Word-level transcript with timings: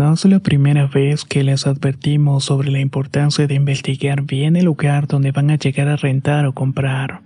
No 0.00 0.14
es 0.14 0.24
la 0.24 0.38
primera 0.38 0.86
vez 0.86 1.26
que 1.26 1.44
les 1.44 1.66
advertimos 1.66 2.46
sobre 2.46 2.70
la 2.70 2.80
importancia 2.80 3.46
de 3.46 3.52
investigar 3.52 4.22
bien 4.22 4.56
el 4.56 4.64
lugar 4.64 5.06
donde 5.06 5.30
van 5.30 5.50
a 5.50 5.58
llegar 5.58 5.88
a 5.88 5.96
rentar 5.96 6.46
o 6.46 6.54
comprar. 6.54 7.20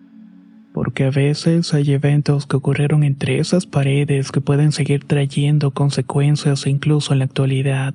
Porque 0.73 1.05
a 1.05 1.11
veces 1.11 1.73
hay 1.73 1.93
eventos 1.93 2.49
que 2.49 2.57
ocurrieron 2.57 3.05
entre 3.05 3.39
esas 3.39 3.65
paredes 3.65 4.33
que 4.33 4.41
pueden 4.41 4.73
seguir 4.73 5.05
trayendo 5.05 5.71
consecuencias 5.71 6.67
incluso 6.67 7.13
en 7.13 7.21
la 7.21 7.27
actualidad. 7.27 7.95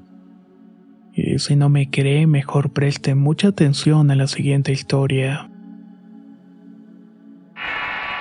Y 1.14 1.40
si 1.40 1.58
no 1.58 1.68
me 1.68 1.90
cree, 1.90 2.26
mejor 2.26 2.72
preste 2.72 3.16
mucha 3.16 3.50
atención 3.50 4.12
a 4.12 4.16
la 4.16 4.28
siguiente 4.28 4.72
historia. 4.72 5.50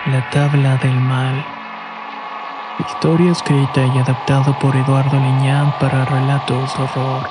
La 0.07 0.29
tabla 0.31 0.77
del 0.79 0.97
mal. 0.97 1.58
Historia 2.79 3.33
escrita 3.33 3.85
y 3.85 3.99
adaptada 3.99 4.57
por 4.61 4.77
Eduardo 4.77 5.17
Liñán 5.17 5.75
para 5.81 6.05
relatos 6.05 6.77
de 6.77 6.85
horror. 6.85 7.27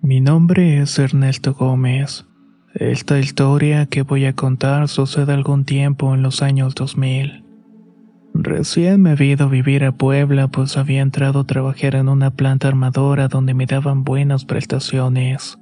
Mi 0.00 0.22
nombre 0.22 0.80
es 0.80 0.98
Ernesto 0.98 1.52
Gómez. 1.52 2.24
Esta 2.74 3.18
historia 3.18 3.84
que 3.84 4.02
voy 4.02 4.24
a 4.24 4.32
contar 4.32 4.88
sucede 4.88 5.34
algún 5.34 5.66
tiempo 5.66 6.14
en 6.14 6.22
los 6.22 6.40
años 6.40 6.74
2000. 6.74 7.44
Recién 8.32 9.02
me 9.02 9.10
había 9.10 9.32
ido 9.32 9.50
vivir 9.50 9.84
a 9.84 9.92
Puebla 9.92 10.48
pues 10.48 10.78
había 10.78 11.02
entrado 11.02 11.40
a 11.40 11.46
trabajar 11.46 11.94
en 11.94 12.08
una 12.08 12.30
planta 12.30 12.68
armadora 12.68 13.28
donde 13.28 13.52
me 13.52 13.66
daban 13.66 14.02
buenas 14.02 14.46
prestaciones. 14.46 15.58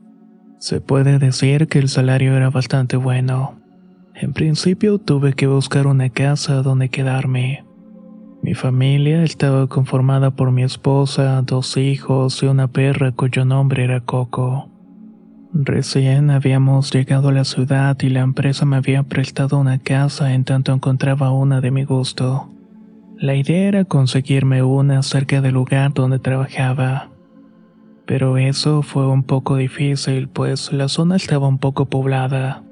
Se 0.61 0.81
puede 0.81 1.19
decir 1.19 1.67
que 1.67 1.81
el 1.81 1.89
salario 1.89 2.37
era 2.37 2.51
bastante 2.51 2.97
bueno. 2.97 3.58
En 4.21 4.33
principio 4.33 4.99
tuve 4.99 5.33
que 5.33 5.47
buscar 5.47 5.87
una 5.87 6.09
casa 6.09 6.63
donde 6.63 6.89
quedarme. 6.89 7.65
Mi 8.43 8.55
familia 8.55 9.23
estaba 9.23 9.69
conformada 9.69 10.33
por 10.33 10.51
mi 10.51 10.65
esposa, 10.65 11.41
dos 11.43 11.77
hijos 11.77 12.43
y 12.43 12.47
una 12.47 12.67
perra 12.67 13.13
cuyo 13.13 13.45
nombre 13.45 13.85
era 13.85 14.01
Coco. 14.01 14.71
Recién 15.53 16.31
habíamos 16.31 16.93
llegado 16.93 17.29
a 17.29 17.33
la 17.33 17.45
ciudad 17.45 17.97
y 18.01 18.09
la 18.09 18.21
empresa 18.21 18.65
me 18.65 18.77
había 18.77 19.05
prestado 19.05 19.57
una 19.57 19.79
casa 19.79 20.35
en 20.35 20.43
tanto 20.43 20.73
encontraba 20.73 21.31
una 21.31 21.61
de 21.61 21.71
mi 21.71 21.85
gusto. 21.85 22.49
La 23.19 23.37
idea 23.37 23.69
era 23.69 23.85
conseguirme 23.85 24.65
una 24.65 25.01
cerca 25.05 25.41
del 25.41 25.55
lugar 25.55 25.95
donde 25.95 26.19
trabajaba. 26.19 27.09
Pero 28.05 28.37
eso 28.37 28.83
fue 28.83 29.07
un 29.07 29.23
poco 29.23 29.57
difícil, 29.57 30.29
pues 30.29 30.73
la 30.73 30.89
zona 30.89 31.15
estaba 31.15 31.47
un 31.47 31.59
poco 31.59 31.87
poblada. 31.87 32.65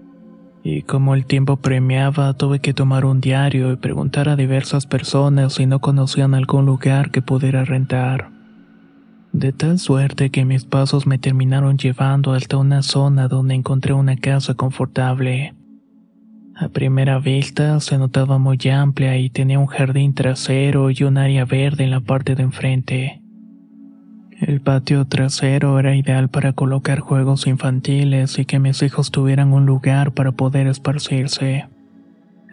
Y 0.69 0.82
como 0.82 1.15
el 1.15 1.27
tiempo 1.27 1.59
premiaba, 1.59 2.34
tuve 2.34 2.59
que 2.59 2.75
tomar 2.75 3.04
un 3.04 3.21
diario 3.21 3.71
y 3.71 3.77
preguntar 3.77 4.28
a 4.28 4.34
diversas 4.34 4.84
personas 4.84 5.53
si 5.53 5.65
no 5.65 5.78
conocían 5.78 6.34
algún 6.34 6.66
lugar 6.66 7.12
que 7.12 7.22
pudiera 7.22 7.65
rentar. 7.65 8.31
De 9.31 9.53
tal 9.53 9.78
suerte 9.78 10.31
que 10.31 10.44
mis 10.44 10.65
pasos 10.65 11.06
me 11.06 11.19
terminaron 11.19 11.78
llevando 11.78 12.32
hasta 12.32 12.56
una 12.56 12.82
zona 12.82 13.28
donde 13.28 13.55
encontré 13.55 13.93
una 13.93 14.16
casa 14.16 14.55
confortable. 14.55 15.55
A 16.56 16.69
primera 16.69 17.21
vista 17.21 17.78
se 17.78 17.97
notaba 17.97 18.38
muy 18.38 18.59
amplia 18.69 19.16
y 19.19 19.31
tenía 19.31 19.60
un 19.60 19.66
jardín 19.66 20.15
trasero 20.15 20.91
y 20.91 21.05
un 21.05 21.16
área 21.16 21.44
verde 21.44 21.84
en 21.84 21.93
la 21.93 22.00
parte 22.00 22.34
de 22.34 22.43
enfrente. 22.43 23.22
El 24.41 24.60
patio 24.60 25.06
trasero 25.06 25.78
era 25.78 25.97
ideal 25.97 26.28
para 26.28 26.52
colocar 26.52 27.00
juegos 27.00 27.47
infantiles 27.47 28.38
y 28.38 28.44
que 28.44 28.58
mis 28.58 28.82
hijos 28.82 29.10
tuvieran 29.10 29.54
un 29.54 29.64
lugar 29.64 30.12
para 30.12 30.32
poder 30.32 30.66
esparcirse. 30.66 31.66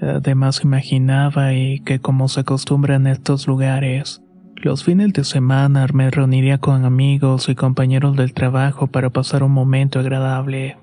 Además 0.02 0.64
imaginaba 0.64 1.54
y 1.54 1.82
que 1.82 2.00
como 2.00 2.30
se 2.30 2.40
acostumbra 2.40 2.96
en 2.96 3.08
estos 3.08 3.48
lugares, 3.48 4.22
los 4.56 4.86
fines 4.86 5.12
de 5.12 5.26
semana 5.26 5.86
me 5.94 6.10
reuniría 6.10 6.58
con 6.58 6.86
amigos 6.86 7.50
y 7.50 7.56
compañeros 7.56 8.16
del 8.16 8.34
trabajo 8.34 8.88
para 8.88 9.10
pasar 9.10 9.44
un 9.44 9.52
momento 9.52 10.00
agradable. 10.00 10.78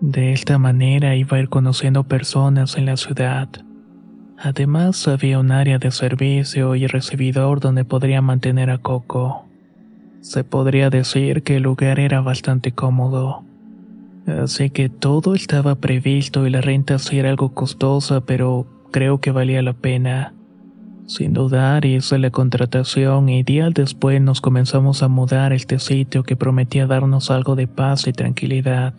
De 0.00 0.32
esta 0.32 0.56
manera 0.56 1.16
iba 1.16 1.36
a 1.36 1.40
ir 1.40 1.50
conociendo 1.50 2.04
personas 2.04 2.78
en 2.78 2.86
la 2.86 2.96
ciudad. 2.96 3.50
Además 4.38 5.06
había 5.06 5.38
un 5.38 5.52
área 5.52 5.78
de 5.78 5.90
servicio 5.90 6.74
y 6.76 6.86
recibidor 6.86 7.60
donde 7.60 7.84
podría 7.84 8.22
mantener 8.22 8.70
a 8.70 8.78
Coco. 8.78 9.44
Se 10.24 10.42
podría 10.42 10.88
decir 10.88 11.42
que 11.42 11.56
el 11.56 11.64
lugar 11.64 12.00
era 12.00 12.22
bastante 12.22 12.72
cómodo. 12.72 13.44
Así 14.26 14.70
que 14.70 14.88
todo 14.88 15.34
estaba 15.34 15.74
previsto 15.74 16.46
y 16.46 16.50
la 16.50 16.62
renta 16.62 16.98
sí 16.98 17.18
era 17.18 17.28
algo 17.28 17.52
costosa, 17.52 18.22
pero 18.22 18.66
creo 18.90 19.20
que 19.20 19.32
valía 19.32 19.60
la 19.60 19.74
pena. 19.74 20.32
Sin 21.06 21.34
dudar 21.34 21.84
hice 21.84 22.16
la 22.18 22.30
contratación 22.30 23.28
y 23.28 23.42
días 23.42 23.74
después 23.74 24.18
nos 24.22 24.40
comenzamos 24.40 25.02
a 25.02 25.08
mudar 25.08 25.52
a 25.52 25.56
este 25.56 25.78
sitio 25.78 26.22
que 26.22 26.36
prometía 26.36 26.86
darnos 26.86 27.30
algo 27.30 27.54
de 27.54 27.66
paz 27.66 28.06
y 28.06 28.12
tranquilidad. 28.14 28.94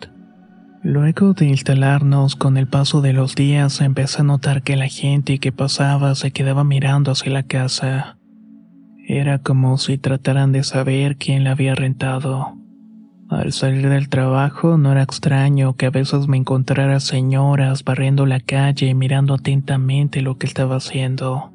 Luego 0.84 1.32
de 1.32 1.46
instalarnos, 1.46 2.36
con 2.36 2.56
el 2.56 2.68
paso 2.68 3.00
de 3.00 3.12
los 3.12 3.34
días 3.34 3.80
empecé 3.80 4.20
a 4.20 4.24
notar 4.24 4.62
que 4.62 4.76
la 4.76 4.86
gente 4.86 5.40
que 5.40 5.50
pasaba 5.50 6.14
se 6.14 6.30
quedaba 6.30 6.62
mirando 6.62 7.10
hacia 7.10 7.32
la 7.32 7.42
casa. 7.42 8.15
Era 9.08 9.38
como 9.38 9.78
si 9.78 9.98
trataran 9.98 10.50
de 10.50 10.64
saber 10.64 11.16
quién 11.16 11.44
la 11.44 11.52
había 11.52 11.76
rentado. 11.76 12.56
Al 13.28 13.52
salir 13.52 13.88
del 13.88 14.08
trabajo 14.08 14.78
no 14.78 14.90
era 14.90 15.02
extraño 15.02 15.76
que 15.76 15.86
a 15.86 15.90
veces 15.90 16.26
me 16.26 16.36
encontrara 16.36 16.98
señoras 16.98 17.84
barriendo 17.84 18.26
la 18.26 18.40
calle 18.40 18.88
y 18.88 18.94
mirando 18.94 19.34
atentamente 19.34 20.22
lo 20.22 20.38
que 20.38 20.48
estaba 20.48 20.76
haciendo. 20.76 21.52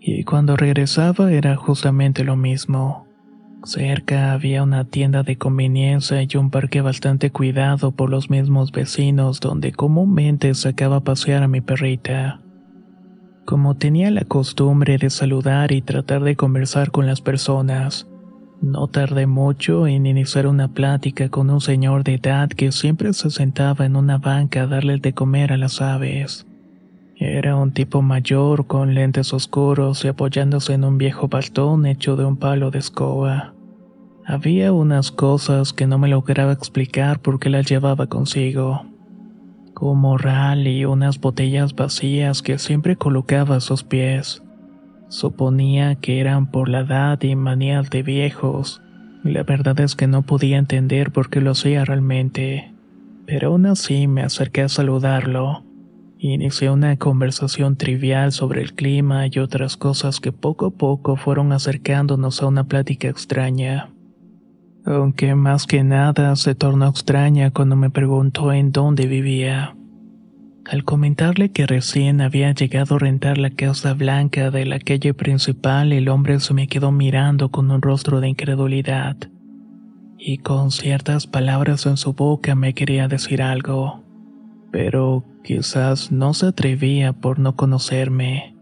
Y 0.00 0.24
cuando 0.24 0.56
regresaba 0.56 1.30
era 1.32 1.54
justamente 1.56 2.24
lo 2.24 2.34
mismo. 2.34 3.06
Cerca 3.62 4.32
había 4.32 4.62
una 4.62 4.84
tienda 4.84 5.22
de 5.22 5.36
conveniencia 5.36 6.22
y 6.22 6.28
un 6.38 6.50
parque 6.50 6.80
bastante 6.80 7.30
cuidado 7.30 7.92
por 7.92 8.08
los 8.08 8.30
mismos 8.30 8.72
vecinos 8.72 9.40
donde 9.40 9.72
comúnmente 9.72 10.54
sacaba 10.54 10.96
a 10.96 11.04
pasear 11.04 11.42
a 11.42 11.48
mi 11.48 11.60
perrita. 11.60 12.40
Como 13.46 13.76
tenía 13.76 14.10
la 14.10 14.24
costumbre 14.24 14.98
de 14.98 15.08
saludar 15.08 15.70
y 15.70 15.80
tratar 15.80 16.24
de 16.24 16.34
conversar 16.34 16.90
con 16.90 17.06
las 17.06 17.20
personas, 17.20 18.08
no 18.60 18.88
tardé 18.88 19.28
mucho 19.28 19.86
en 19.86 20.04
iniciar 20.04 20.48
una 20.48 20.66
plática 20.66 21.28
con 21.28 21.48
un 21.50 21.60
señor 21.60 22.02
de 22.02 22.14
edad 22.14 22.48
que 22.48 22.72
siempre 22.72 23.12
se 23.12 23.30
sentaba 23.30 23.86
en 23.86 23.94
una 23.94 24.18
banca 24.18 24.62
a 24.62 24.66
darle 24.66 24.98
de 24.98 25.12
comer 25.12 25.52
a 25.52 25.58
las 25.58 25.80
aves. 25.80 26.44
Era 27.14 27.54
un 27.54 27.70
tipo 27.70 28.02
mayor 28.02 28.66
con 28.66 28.94
lentes 28.94 29.32
oscuros 29.32 30.04
y 30.04 30.08
apoyándose 30.08 30.72
en 30.72 30.82
un 30.82 30.98
viejo 30.98 31.28
bastón 31.28 31.86
hecho 31.86 32.16
de 32.16 32.24
un 32.24 32.38
palo 32.38 32.72
de 32.72 32.80
escoba. 32.80 33.54
Había 34.24 34.72
unas 34.72 35.12
cosas 35.12 35.72
que 35.72 35.86
no 35.86 35.98
me 35.98 36.08
lograba 36.08 36.50
explicar 36.50 37.20
por 37.20 37.38
qué 37.38 37.48
las 37.48 37.66
llevaba 37.66 38.08
consigo 38.08 38.86
un 39.80 40.00
morral 40.00 40.66
y 40.66 40.84
unas 40.84 41.20
botellas 41.20 41.74
vacías 41.74 42.42
que 42.42 42.58
siempre 42.58 42.96
colocaba 42.96 43.56
a 43.56 43.60
sus 43.60 43.84
pies. 43.84 44.42
Suponía 45.08 45.94
que 45.96 46.20
eran 46.20 46.50
por 46.50 46.68
la 46.68 46.80
edad 46.80 47.22
y 47.22 47.36
manías 47.36 47.90
de 47.90 48.02
viejos. 48.02 48.82
La 49.22 49.42
verdad 49.42 49.78
es 49.80 49.94
que 49.94 50.06
no 50.06 50.22
podía 50.22 50.58
entender 50.58 51.12
por 51.12 51.30
qué 51.30 51.40
lo 51.40 51.52
hacía 51.52 51.84
realmente. 51.84 52.72
Pero 53.26 53.48
aún 53.48 53.66
así 53.66 54.06
me 54.06 54.22
acerqué 54.22 54.62
a 54.62 54.68
saludarlo. 54.68 55.64
Inicié 56.18 56.70
una 56.70 56.96
conversación 56.96 57.76
trivial 57.76 58.32
sobre 58.32 58.62
el 58.62 58.74
clima 58.74 59.26
y 59.26 59.38
otras 59.38 59.76
cosas 59.76 60.18
que 60.18 60.32
poco 60.32 60.66
a 60.66 60.70
poco 60.70 61.16
fueron 61.16 61.52
acercándonos 61.52 62.42
a 62.42 62.46
una 62.46 62.64
plática 62.64 63.08
extraña. 63.08 63.90
Aunque 64.86 65.34
más 65.34 65.66
que 65.66 65.82
nada 65.82 66.36
se 66.36 66.54
tornó 66.54 66.86
extraña 66.86 67.50
cuando 67.50 67.74
me 67.74 67.90
preguntó 67.90 68.52
en 68.52 68.70
dónde 68.70 69.06
vivía. 69.06 69.76
Al 70.64 70.84
comentarle 70.84 71.50
que 71.50 71.66
recién 71.66 72.20
había 72.20 72.52
llegado 72.52 72.94
a 72.94 72.98
rentar 72.98 73.36
la 73.36 73.50
casa 73.50 73.94
blanca 73.94 74.50
de 74.50 74.64
la 74.64 74.78
calle 74.78 75.12
principal, 75.12 75.92
el 75.92 76.08
hombre 76.08 76.38
se 76.38 76.54
me 76.54 76.68
quedó 76.68 76.92
mirando 76.92 77.50
con 77.50 77.70
un 77.70 77.82
rostro 77.82 78.20
de 78.20 78.28
incredulidad. 78.28 79.16
Y 80.18 80.38
con 80.38 80.70
ciertas 80.70 81.26
palabras 81.26 81.84
en 81.86 81.96
su 81.96 82.14
boca 82.14 82.54
me 82.54 82.72
quería 82.72 83.08
decir 83.08 83.42
algo. 83.42 84.04
Pero 84.70 85.24
quizás 85.42 86.10
no 86.10 86.32
se 86.32 86.46
atrevía 86.46 87.12
por 87.12 87.38
no 87.38 87.54
conocerme. 87.54 88.55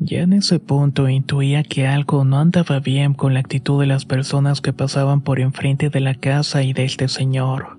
Ya 0.00 0.20
en 0.20 0.32
ese 0.32 0.60
punto 0.60 1.08
intuía 1.08 1.64
que 1.64 1.88
algo 1.88 2.24
no 2.24 2.38
andaba 2.38 2.78
bien 2.78 3.14
con 3.14 3.34
la 3.34 3.40
actitud 3.40 3.80
de 3.80 3.86
las 3.86 4.04
personas 4.04 4.60
que 4.60 4.72
pasaban 4.72 5.22
por 5.22 5.40
enfrente 5.40 5.90
de 5.90 6.00
la 6.00 6.14
casa 6.14 6.62
y 6.62 6.72
de 6.72 6.84
este 6.84 7.08
señor. 7.08 7.78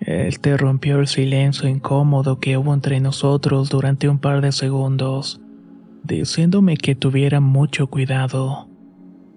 Él 0.00 0.40
te 0.40 0.56
rompió 0.56 0.98
el 0.98 1.06
silencio 1.06 1.68
incómodo 1.68 2.38
que 2.38 2.56
hubo 2.56 2.72
entre 2.72 3.00
nosotros 3.00 3.68
durante 3.68 4.08
un 4.08 4.18
par 4.18 4.40
de 4.40 4.52
segundos, 4.52 5.40
diciéndome 6.04 6.78
que 6.78 6.94
tuviera 6.94 7.40
mucho 7.40 7.88
cuidado, 7.88 8.70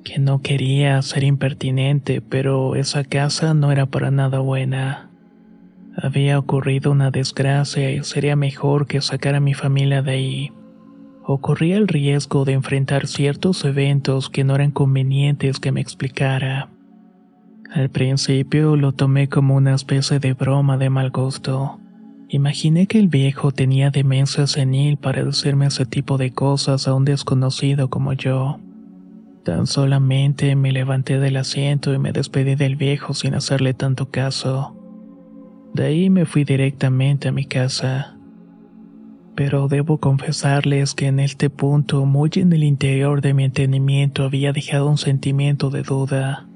que 0.06 0.20
no 0.20 0.42
quería 0.42 1.02
ser 1.02 1.26
impertinente, 1.26 2.22
pero 2.22 2.76
esa 2.76 3.04
casa 3.04 3.54
no 3.54 3.74
era 3.74 3.88
para 3.88 4.10
nada 4.10 4.40
buena. 4.40 5.12
Había 5.98 6.40
ocurrido 6.40 6.92
una 6.92 7.12
desgracia 7.12 7.92
y 7.92 8.04
sería 8.06 8.38
mejor 8.38 8.88
que 8.88 9.02
sacar 9.02 9.36
a 9.36 9.42
mi 9.42 9.54
familia 9.54 10.02
de 10.02 10.12
ahí. 10.12 10.52
Ocurría 11.32 11.78
el 11.78 11.88
riesgo 11.88 12.44
de 12.44 12.54
enfrentar 12.54 13.06
ciertos 13.06 13.64
eventos 13.64 14.32
que 14.32 14.44
no 14.44 14.56
eran 14.56 14.72
convenientes 14.72 15.60
que 15.60 15.72
me 15.72 15.80
explicara. 15.80 16.70
Al 17.72 17.92
principio 17.92 18.76
lo 18.76 18.94
tomé 18.94 19.30
como 19.30 19.56
una 19.56 19.76
especie 19.76 20.18
de 20.18 20.34
broma 20.34 20.80
de 20.80 20.90
mal 20.90 21.12
gusto. 21.12 21.80
Imaginé 22.30 22.88
que 22.88 22.98
el 22.98 23.10
viejo 23.10 23.52
tenía 23.52 23.92
demencia 23.92 24.48
senil 24.48 24.98
para 24.98 25.24
decirme 25.24 25.68
ese 25.68 25.86
tipo 25.86 26.18
de 26.18 26.32
cosas 26.32 26.88
a 26.88 26.96
un 26.96 27.06
desconocido 27.06 27.92
como 27.92 28.14
yo. 28.14 28.60
Tan 29.44 29.68
solamente 29.68 30.56
me 30.56 30.72
levanté 30.72 31.20
del 31.20 31.38
asiento 31.38 31.94
y 31.94 32.00
me 32.00 32.12
despedí 32.12 32.56
del 32.56 32.76
viejo 32.76 33.14
sin 33.14 33.36
hacerle 33.36 33.76
tanto 33.76 34.10
caso. 34.10 34.76
De 35.76 35.86
ahí 35.86 36.10
me 36.10 36.26
fui 36.26 36.44
directamente 36.44 37.28
a 37.28 37.32
mi 37.32 37.46
casa. 37.46 38.19
Pero 39.36 39.68
debo 39.68 40.00
confesarles 40.00 40.94
que 40.94 41.08
en 41.08 41.20
este 41.20 41.50
punto, 41.50 42.06
muy 42.06 42.30
en 42.36 42.52
el 42.52 42.64
interior 42.64 43.22
de 43.22 43.34
mi 43.34 43.46
entendimiento, 43.46 44.24
había 44.24 44.52
dejado 44.52 44.90
un 44.90 44.98
sentimiento 44.98 45.70
de 45.70 45.84
duda. 45.84 46.48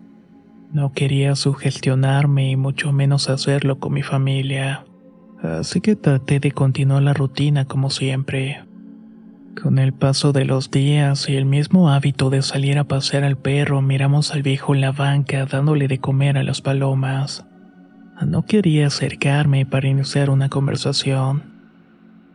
No 0.71 0.91
quería 0.91 1.35
sugestionarme 1.35 2.49
y 2.51 2.55
mucho 2.55 2.91
menos 2.91 3.29
hacerlo 3.29 3.79
con 3.79 3.93
mi 3.93 4.01
familia, 4.01 4.85
así 5.41 5.81
que 5.81 5.95
traté 5.95 6.39
de 6.39 6.51
continuar 6.51 7.03
la 7.03 7.13
rutina 7.13 7.65
como 7.65 7.89
siempre. 7.89 8.63
Con 9.61 9.77
el 9.77 9.93
paso 9.93 10.33
de 10.33 10.45
los 10.45 10.71
días 10.71 11.29
y 11.29 11.35
el 11.35 11.45
mismo 11.45 11.89
hábito 11.89 12.31
de 12.31 12.41
salir 12.41 12.79
a 12.79 12.85
pasear 12.85 13.23
al 13.23 13.37
perro, 13.37 13.81
miramos 13.81 14.33
al 14.33 14.41
viejo 14.41 14.73
en 14.73 14.81
la 14.81 14.91
banca 14.91 15.45
dándole 15.45 15.87
de 15.87 15.99
comer 15.99 16.37
a 16.39 16.43
las 16.43 16.61
palomas. 16.61 17.45
No 18.25 18.45
quería 18.45 18.87
acercarme 18.87 19.65
para 19.65 19.87
iniciar 19.87 20.29
una 20.29 20.49
conversación. 20.49 21.52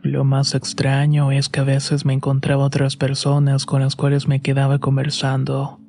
Lo 0.01 0.23
más 0.23 0.55
extraño 0.55 1.31
es 1.31 1.49
que 1.49 1.59
a 1.59 1.63
veces 1.63 2.05
me 2.05 2.13
encontraba 2.13 2.63
otras 2.63 2.95
personas 2.95 3.65
con 3.65 3.81
las 3.81 3.95
cuales 3.95 4.27
me 4.27 4.39
quedaba 4.39 4.79
conversando 4.79 5.79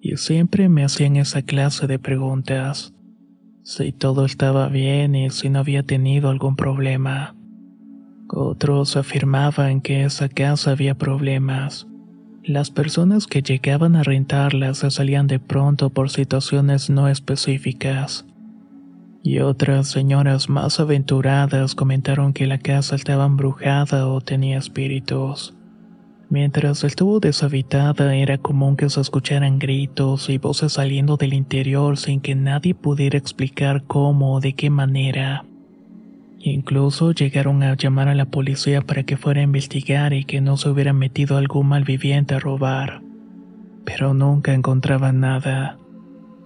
y 0.00 0.16
siempre 0.16 0.68
me 0.68 0.84
hacían 0.84 1.16
esa 1.16 1.42
clase 1.42 1.86
de 1.86 1.98
preguntas. 1.98 2.92
Si 3.64 3.92
todo 3.92 4.24
estaba 4.24 4.68
bien 4.68 5.14
y 5.14 5.30
si 5.30 5.48
no 5.48 5.60
había 5.60 5.82
tenido 5.82 6.30
algún 6.30 6.54
problema. 6.54 7.34
Otros 8.28 8.96
afirmaban 8.96 9.80
que 9.80 10.04
esa 10.04 10.28
casa 10.28 10.72
había 10.72 10.96
problemas. 10.96 11.86
Las 12.44 12.70
personas 12.70 13.26
que 13.26 13.42
llegaban 13.42 13.96
a 13.96 14.04
rentarla 14.04 14.74
se 14.74 14.90
salían 14.90 15.26
de 15.26 15.40
pronto 15.40 15.90
por 15.90 16.10
situaciones 16.10 16.90
no 16.90 17.08
específicas. 17.08 18.24
Y 19.26 19.40
otras 19.40 19.88
señoras 19.88 20.48
más 20.48 20.78
aventuradas 20.78 21.74
comentaron 21.74 22.32
que 22.32 22.46
la 22.46 22.58
casa 22.58 22.94
estaba 22.94 23.26
embrujada 23.26 24.06
o 24.06 24.20
tenía 24.20 24.56
espíritus. 24.56 25.52
Mientras 26.30 26.84
estuvo 26.84 27.18
deshabitada 27.18 28.14
era 28.14 28.38
común 28.38 28.76
que 28.76 28.88
se 28.88 29.00
escucharan 29.00 29.58
gritos 29.58 30.30
y 30.30 30.38
voces 30.38 30.74
saliendo 30.74 31.16
del 31.16 31.34
interior 31.34 31.98
sin 31.98 32.20
que 32.20 32.36
nadie 32.36 32.76
pudiera 32.76 33.18
explicar 33.18 33.82
cómo 33.82 34.34
o 34.34 34.40
de 34.40 34.52
qué 34.52 34.70
manera. 34.70 35.44
Incluso 36.38 37.10
llegaron 37.10 37.64
a 37.64 37.74
llamar 37.74 38.06
a 38.06 38.14
la 38.14 38.26
policía 38.26 38.80
para 38.80 39.02
que 39.02 39.16
fuera 39.16 39.40
a 39.40 39.44
investigar 39.44 40.12
y 40.12 40.24
que 40.24 40.40
no 40.40 40.56
se 40.56 40.68
hubiera 40.68 40.92
metido 40.92 41.36
algún 41.36 41.66
malviviente 41.66 42.36
a 42.36 42.38
robar. 42.38 43.02
Pero 43.84 44.14
nunca 44.14 44.54
encontraban 44.54 45.18
nada. 45.18 45.78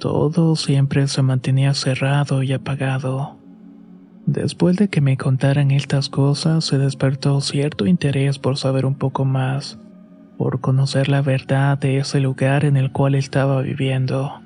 Todo 0.00 0.56
siempre 0.56 1.06
se 1.08 1.20
mantenía 1.20 1.75
cerrado 1.75 2.43
y 2.43 2.55
apagado. 2.55 3.37
Después 4.25 4.76
de 4.76 4.88
que 4.88 5.02
me 5.02 5.19
contaran 5.19 5.70
estas 5.70 6.08
cosas, 6.08 6.64
se 6.64 6.79
despertó 6.79 7.43
cierto 7.43 7.87
interés 7.87 8.38
por 8.38 8.56
saber 8.56 8.87
un 8.87 8.94
poco 8.94 9.26
más, 9.26 9.79
por 10.38 10.61
conocer 10.61 11.11
la 11.11 11.20
verdad 11.20 11.76
de 11.76 11.99
ese 11.99 12.19
lugar 12.19 12.64
en 12.64 12.79
el 12.79 12.93
cual 12.93 13.14
estaba 13.14 13.61
viviendo. 13.61 14.41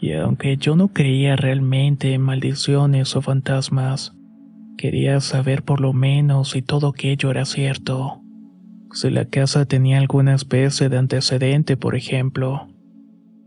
Y 0.00 0.12
aunque 0.12 0.58
yo 0.58 0.76
no 0.76 0.88
creía 0.88 1.34
realmente 1.34 2.12
en 2.12 2.20
maldiciones 2.20 3.16
o 3.16 3.22
fantasmas, 3.22 4.12
quería 4.76 5.20
saber 5.22 5.62
por 5.62 5.80
lo 5.80 5.94
menos 5.94 6.50
si 6.50 6.60
todo 6.60 6.88
aquello 6.88 7.30
era 7.30 7.46
cierto. 7.46 8.20
Si 8.92 9.08
la 9.08 9.24
casa 9.24 9.64
tenía 9.64 9.96
alguna 9.96 10.34
especie 10.34 10.90
de 10.90 10.98
antecedente, 10.98 11.78
por 11.78 11.94
ejemplo. 11.94 12.68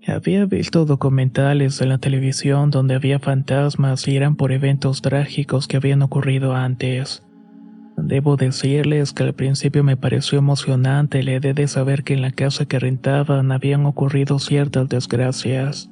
Había 0.07 0.45
visto 0.45 0.85
documentales 0.85 1.79
en 1.79 1.89
la 1.89 1.99
televisión 1.99 2.71
donde 2.71 2.95
había 2.95 3.19
fantasmas 3.19 4.07
y 4.07 4.17
eran 4.17 4.35
por 4.35 4.51
eventos 4.51 5.03
trágicos 5.03 5.67
que 5.67 5.77
habían 5.77 6.01
ocurrido 6.01 6.55
antes. 6.55 7.23
Debo 7.97 8.35
decirles 8.35 9.13
que 9.13 9.21
al 9.21 9.33
principio 9.33 9.83
me 9.83 9.97
pareció 9.97 10.39
emocionante 10.39 11.21
la 11.21 11.33
idea 11.33 11.53
de 11.53 11.67
saber 11.67 12.03
que 12.03 12.15
en 12.15 12.23
la 12.23 12.31
casa 12.31 12.65
que 12.65 12.79
rentaban 12.79 13.51
habían 13.51 13.85
ocurrido 13.85 14.39
ciertas 14.39 14.89
desgracias. 14.89 15.91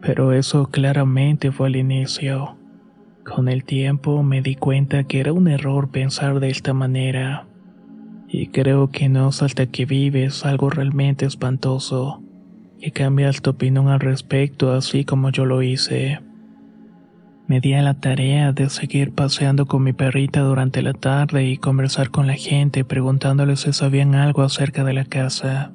Pero 0.00 0.32
eso 0.32 0.68
claramente 0.70 1.52
fue 1.52 1.66
al 1.66 1.76
inicio. 1.76 2.56
Con 3.22 3.50
el 3.50 3.64
tiempo 3.64 4.22
me 4.22 4.40
di 4.40 4.54
cuenta 4.54 5.04
que 5.04 5.20
era 5.20 5.34
un 5.34 5.46
error 5.46 5.90
pensar 5.90 6.40
de 6.40 6.48
esta 6.48 6.72
manera. 6.72 7.46
Y 8.28 8.46
creo 8.46 8.90
que 8.90 9.10
no 9.10 9.28
es 9.28 9.42
hasta 9.42 9.66
que 9.66 9.84
vives 9.84 10.46
algo 10.46 10.70
realmente 10.70 11.26
espantoso 11.26 12.22
que 12.80 12.92
cambias 12.92 13.42
tu 13.42 13.50
opinión 13.50 13.88
al 13.88 14.00
respecto 14.00 14.72
así 14.72 15.04
como 15.04 15.30
yo 15.30 15.44
lo 15.44 15.62
hice. 15.62 16.20
Me 17.46 17.60
di 17.60 17.74
a 17.74 17.82
la 17.82 17.94
tarea 17.94 18.52
de 18.52 18.70
seguir 18.70 19.12
paseando 19.12 19.66
con 19.66 19.82
mi 19.82 19.92
perrita 19.92 20.40
durante 20.40 20.82
la 20.82 20.92
tarde 20.92 21.46
y 21.46 21.56
conversar 21.56 22.10
con 22.10 22.26
la 22.26 22.34
gente 22.34 22.84
preguntándoles 22.84 23.60
si 23.60 23.72
sabían 23.72 24.14
algo 24.14 24.42
acerca 24.42 24.84
de 24.84 24.92
la 24.92 25.04
casa. 25.04 25.72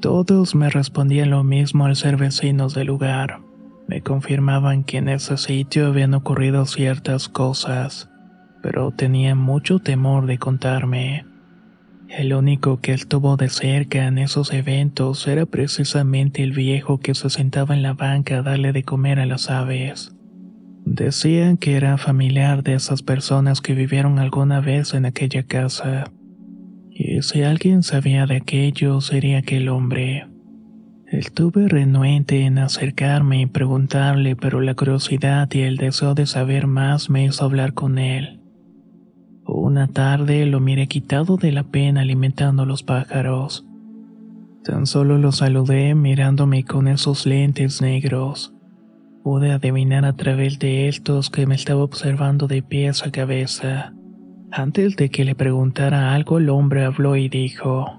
Todos 0.00 0.54
me 0.54 0.68
respondían 0.68 1.30
lo 1.30 1.42
mismo 1.42 1.86
al 1.86 1.96
ser 1.96 2.16
vecinos 2.16 2.74
del 2.74 2.88
lugar. 2.88 3.40
Me 3.88 4.02
confirmaban 4.02 4.84
que 4.84 4.98
en 4.98 5.08
ese 5.08 5.36
sitio 5.36 5.86
habían 5.86 6.14
ocurrido 6.14 6.64
ciertas 6.66 7.28
cosas, 7.28 8.10
pero 8.62 8.92
tenían 8.92 9.38
mucho 9.38 9.78
temor 9.78 10.26
de 10.26 10.38
contarme. 10.38 11.29
El 12.10 12.34
único 12.34 12.80
que 12.80 12.92
estuvo 12.92 13.36
de 13.36 13.48
cerca 13.48 14.08
en 14.08 14.18
esos 14.18 14.52
eventos 14.52 15.28
era 15.28 15.46
precisamente 15.46 16.42
el 16.42 16.50
viejo 16.50 16.98
que 16.98 17.14
se 17.14 17.30
sentaba 17.30 17.76
en 17.76 17.82
la 17.82 17.92
banca 17.92 18.38
a 18.38 18.42
darle 18.42 18.72
de 18.72 18.82
comer 18.82 19.20
a 19.20 19.26
las 19.26 19.48
aves. 19.48 20.12
Decían 20.84 21.56
que 21.56 21.76
era 21.76 21.98
familiar 21.98 22.64
de 22.64 22.74
esas 22.74 23.02
personas 23.02 23.60
que 23.60 23.74
vivieron 23.74 24.18
alguna 24.18 24.60
vez 24.60 24.92
en 24.92 25.06
aquella 25.06 25.44
casa. 25.44 26.10
Y 26.90 27.22
si 27.22 27.44
alguien 27.44 27.84
sabía 27.84 28.26
de 28.26 28.36
aquello, 28.36 29.00
sería 29.00 29.38
aquel 29.38 29.68
hombre. 29.68 30.26
Estuve 31.06 31.68
renuente 31.68 32.40
en 32.42 32.58
acercarme 32.58 33.42
y 33.42 33.46
preguntarle, 33.46 34.34
pero 34.34 34.60
la 34.60 34.74
curiosidad 34.74 35.48
y 35.52 35.60
el 35.60 35.76
deseo 35.76 36.14
de 36.14 36.26
saber 36.26 36.66
más 36.66 37.08
me 37.08 37.24
hizo 37.24 37.44
hablar 37.44 37.72
con 37.72 37.98
él. 37.98 38.39
Una 39.52 39.88
tarde 39.88 40.46
lo 40.46 40.60
miré 40.60 40.86
quitado 40.86 41.36
de 41.36 41.50
la 41.50 41.64
pena 41.64 42.02
alimentando 42.02 42.62
a 42.62 42.66
los 42.66 42.84
pájaros. 42.84 43.66
Tan 44.62 44.86
solo 44.86 45.18
lo 45.18 45.32
saludé 45.32 45.96
mirándome 45.96 46.62
con 46.64 46.86
esos 46.86 47.26
lentes 47.26 47.82
negros. 47.82 48.54
Pude 49.24 49.50
adivinar 49.50 50.04
a 50.04 50.12
través 50.12 50.60
de 50.60 50.86
estos 50.86 51.30
que 51.30 51.48
me 51.48 51.56
estaba 51.56 51.82
observando 51.82 52.46
de 52.46 52.62
pies 52.62 53.04
a 53.04 53.10
cabeza. 53.10 53.92
Antes 54.52 54.94
de 54.94 55.08
que 55.08 55.24
le 55.24 55.34
preguntara 55.34 56.14
algo, 56.14 56.38
el 56.38 56.48
hombre 56.48 56.84
habló 56.84 57.16
y 57.16 57.28
dijo, 57.28 57.98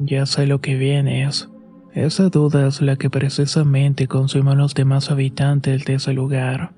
Ya 0.00 0.26
sé 0.26 0.48
lo 0.48 0.60
que 0.60 0.76
vienes. 0.76 1.48
Esa 1.94 2.30
duda 2.30 2.66
es 2.66 2.82
la 2.82 2.96
que 2.96 3.10
precisamente 3.10 4.08
consume 4.08 4.50
a 4.50 4.56
los 4.56 4.74
demás 4.74 5.12
habitantes 5.12 5.84
de 5.84 5.94
ese 5.94 6.12
lugar. 6.14 6.72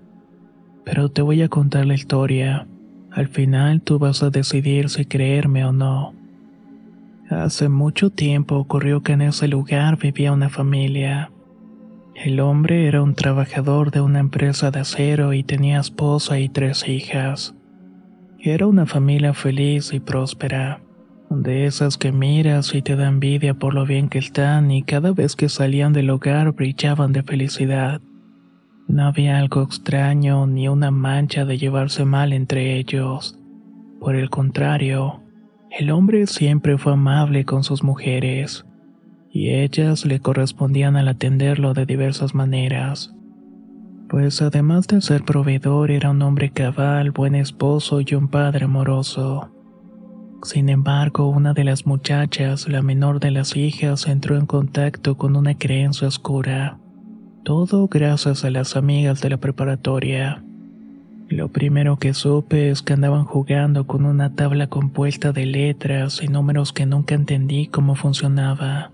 Pero 0.85 1.09
te 1.09 1.23
voy 1.23 1.41
a 1.41 1.49
contar 1.49 1.87
la 1.87 1.95
historia. 1.95 2.67
Al 3.13 3.29
final 3.29 3.83
tú 3.83 3.99
vas 3.99 4.23
a 4.23 4.31
decidir 4.31 4.89
si 4.89 5.05
creerme 5.05 5.65
o 5.65 5.73
no. 5.73 6.15
Hace 7.29 7.69
mucho 7.69 8.11
tiempo 8.11 8.57
ocurrió 8.57 9.03
que 9.03 9.13
en 9.13 9.23
ese 9.23 9.49
lugar 9.49 9.99
vivía 9.99 10.33
una 10.33 10.49
familia. 10.49 11.31
El 12.15 12.41
hombre 12.41 12.87
era 12.87 13.03
un 13.03 13.15
trabajador 13.15 13.91
de 13.91 14.01
una 14.01 14.19
empresa 14.21 14.71
de 14.71 14.81
acero 14.81 15.33
y 15.33 15.43
tenía 15.43 15.81
esposa 15.81 16.39
y 16.39 16.49
tres 16.49 16.89
hijas. 16.89 17.55
Era 18.39 18.67
una 18.67 18.87
familia 18.87 19.35
feliz 19.35 19.93
y 19.93 20.01
próspera, 20.01 20.81
de 21.31 21.67
esas 21.67 21.97
que 21.99 22.13
miras 22.13 22.75
y 22.75 22.83
te 22.83 22.97
da 22.97 23.09
envidia 23.09 23.55
por 23.55 23.75
lo 23.75 23.87
bien 23.87 24.09
que 24.09 24.19
están 24.19 24.71
y 24.71 24.83
cada 24.83 25.13
vez 25.13 25.37
que 25.37 25.49
salían 25.49 25.93
del 25.93 26.11
hogar 26.11 26.53
brillaban 26.53 27.13
de 27.13 27.23
felicidad. 27.23 28.01
No 28.91 29.05
había 29.05 29.39
algo 29.39 29.63
extraño 29.63 30.49
ni 30.49 30.69
una 30.69 30.91
mancha 30.91 31.45
de 31.45 31.59
llevarse 31.59 32.05
mal 32.05 32.33
entre 32.33 32.77
ellos. 32.77 33.39
Por 34.01 34.17
el 34.17 34.31
contrario, 34.31 35.23
el 35.71 35.93
hombre 35.93 36.27
siempre 36.27 36.77
fue 36.77 36.95
amable 36.95 37.45
con 37.45 37.63
sus 37.63 37.85
mujeres, 37.85 38.67
y 39.31 39.51
ellas 39.51 40.05
le 40.05 40.19
correspondían 40.19 40.97
al 40.97 41.07
atenderlo 41.07 41.73
de 41.73 41.87
diversas 41.87 42.35
maneras. 42.35 43.15
Pues 44.09 44.43
además 44.43 44.89
de 44.89 45.01
ser 45.01 45.23
proveedor 45.23 45.93
era 45.93 46.11
un 46.11 46.21
hombre 46.23 46.51
cabal, 46.51 47.13
buen 47.13 47.37
esposo 47.37 48.01
y 48.01 48.15
un 48.17 48.27
padre 48.27 48.65
amoroso. 48.65 49.53
Sin 50.43 50.69
embargo, 50.69 51.29
una 51.29 51.53
de 51.53 51.63
las 51.63 51.87
muchachas, 51.87 52.69
la 52.69 52.83
menor 52.83 53.21
de 53.21 53.31
las 53.31 53.55
hijas, 53.55 54.09
entró 54.09 54.37
en 54.37 54.47
contacto 54.47 55.17
con 55.17 55.37
una 55.37 55.57
creencia 55.57 56.09
oscura. 56.09 56.81
Todo 57.45 57.89
gracias 57.89 58.45
a 58.45 58.51
las 58.51 58.77
amigas 58.77 59.23
de 59.23 59.31
la 59.31 59.39
preparatoria. 59.39 60.45
Lo 61.31 61.49
primero 61.49 61.97
que 61.97 62.13
supe 62.13 62.69
es 62.69 62.83
que 62.83 62.93
andaban 62.93 63.25
jugando 63.25 63.87
con 63.87 64.05
una 64.05 64.35
tabla 64.35 64.67
compuesta 64.67 65.33
de 65.33 65.47
letras 65.47 66.23
y 66.23 66.29
números 66.29 66.75
que 66.75 66.85
nunca 66.85 67.15
entendí 67.15 67.67
cómo 67.67 67.95
funcionaba. 67.95 68.91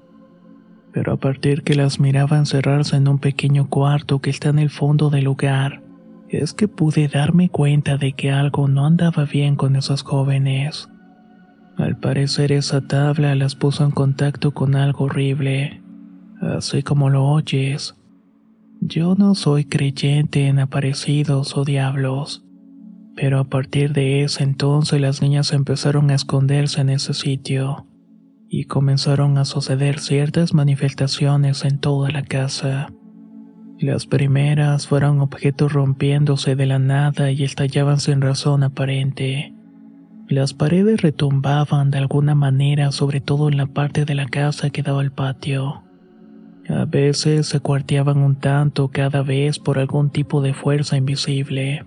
Pero 0.92 1.12
a 1.12 1.16
partir 1.16 1.64
que 1.64 1.74
las 1.74 1.98
miraba 1.98 2.38
encerrarse 2.38 2.94
en 2.94 3.08
un 3.08 3.18
pequeño 3.18 3.68
cuarto 3.68 4.20
que 4.20 4.30
está 4.30 4.50
en 4.50 4.60
el 4.60 4.70
fondo 4.70 5.10
del 5.10 5.24
lugar, 5.24 5.82
es 6.28 6.52
que 6.54 6.68
pude 6.68 7.08
darme 7.08 7.48
cuenta 7.48 7.96
de 7.96 8.12
que 8.12 8.30
algo 8.30 8.68
no 8.68 8.86
andaba 8.86 9.24
bien 9.24 9.56
con 9.56 9.74
esas 9.74 10.02
jóvenes. 10.02 10.88
Al 11.76 11.98
parecer 11.98 12.52
esa 12.52 12.80
tabla 12.86 13.34
las 13.34 13.56
puso 13.56 13.84
en 13.84 13.90
contacto 13.90 14.52
con 14.54 14.76
algo 14.76 15.06
horrible, 15.06 15.82
así 16.40 16.84
como 16.84 17.10
lo 17.10 17.24
oyes 17.24 17.96
yo 18.80 19.14
no 19.14 19.35
soy 19.35 19.64
creyente 19.64 20.47
en 20.47 20.59
aparecidos 20.59 21.56
o 21.56 21.64
diablos, 21.64 22.45
pero 23.14 23.40
a 23.40 23.45
partir 23.45 23.92
de 23.92 24.23
ese 24.23 24.45
entonces 24.45 25.00
las 25.00 25.23
niñas 25.23 25.52
empezaron 25.52 26.11
a 26.11 26.14
esconderse 26.14 26.80
en 26.83 26.90
ese 26.90 27.14
sitio 27.14 27.87
y 28.49 28.64
comenzaron 28.64 29.38
a 29.38 29.45
suceder 29.45 29.99
ciertas 29.99 30.54
manifestaciones 30.54 31.64
en 31.64 31.78
toda 31.78 32.11
la 32.11 32.23
casa. 32.23 32.88
Las 33.78 34.06
primeras 34.06 34.87
fueron 34.87 35.21
objetos 35.21 35.73
rompiéndose 35.73 36.56
de 36.56 36.66
la 36.66 36.78
nada 36.78 37.30
y 37.30 37.42
estallaban 37.42 38.00
sin 38.00 38.21
razón 38.21 38.62
aparente. 38.62 39.54
Las 40.28 40.54
paredes 40.54 41.02
retumbaban 41.02 41.90
de 41.90 41.99
alguna 41.99 42.35
manera, 42.35 42.90
sobre 42.92 43.21
todo 43.21 43.49
en 43.49 43.56
la 43.56 43.66
parte 43.66 44.04
de 44.04 44.14
la 44.14 44.26
casa 44.26 44.71
que 44.71 44.83
daba 44.83 45.00
al 45.00 45.12
patio. 45.12 45.85
A 46.68 46.85
veces 46.85 47.46
se 47.46 47.61
cuarteaban 47.61 48.18
un 48.18 48.37
tanto 48.37 48.88
cada 48.88 49.23
vez 49.23 49.58
por 49.58 49.78
algún 49.78 50.11
tipo 50.11 50.42
de 50.42 50.54
fuerza 50.54 50.96
invisible. 50.96 51.85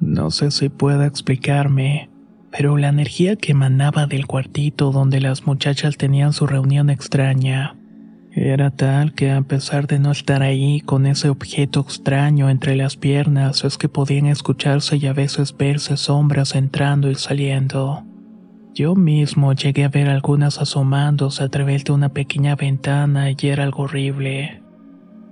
No 0.00 0.30
sé 0.30 0.50
si 0.50 0.68
pueda 0.68 1.06
explicarme, 1.06 2.10
pero 2.50 2.76
la 2.76 2.88
energía 2.88 3.36
que 3.36 3.52
emanaba 3.52 4.06
del 4.06 4.26
cuartito 4.26 4.92
donde 4.92 5.20
las 5.20 5.46
muchachas 5.46 5.96
tenían 5.96 6.32
su 6.32 6.46
reunión 6.46 6.90
extraña 6.90 7.78
era 8.40 8.70
tal 8.70 9.14
que 9.14 9.32
a 9.32 9.42
pesar 9.42 9.86
de 9.86 9.98
no 9.98 10.12
estar 10.12 10.42
ahí 10.42 10.80
con 10.80 11.06
ese 11.06 11.28
objeto 11.28 11.80
extraño 11.80 12.50
entre 12.50 12.76
las 12.76 12.96
piernas 12.96 13.64
es 13.64 13.78
que 13.78 13.88
podían 13.88 14.26
escucharse 14.26 14.96
y 14.96 15.06
a 15.06 15.12
veces 15.12 15.56
verse 15.56 15.96
sombras 15.96 16.54
entrando 16.54 17.10
y 17.10 17.16
saliendo. 17.16 18.04
Yo 18.78 18.94
mismo 18.94 19.54
llegué 19.54 19.82
a 19.82 19.88
ver 19.88 20.08
algunas 20.08 20.60
asomándose 20.60 21.42
a 21.42 21.48
través 21.48 21.82
de 21.82 21.90
una 21.90 22.10
pequeña 22.10 22.54
ventana 22.54 23.28
y 23.28 23.36
era 23.42 23.64
algo 23.64 23.82
horrible. 23.82 24.62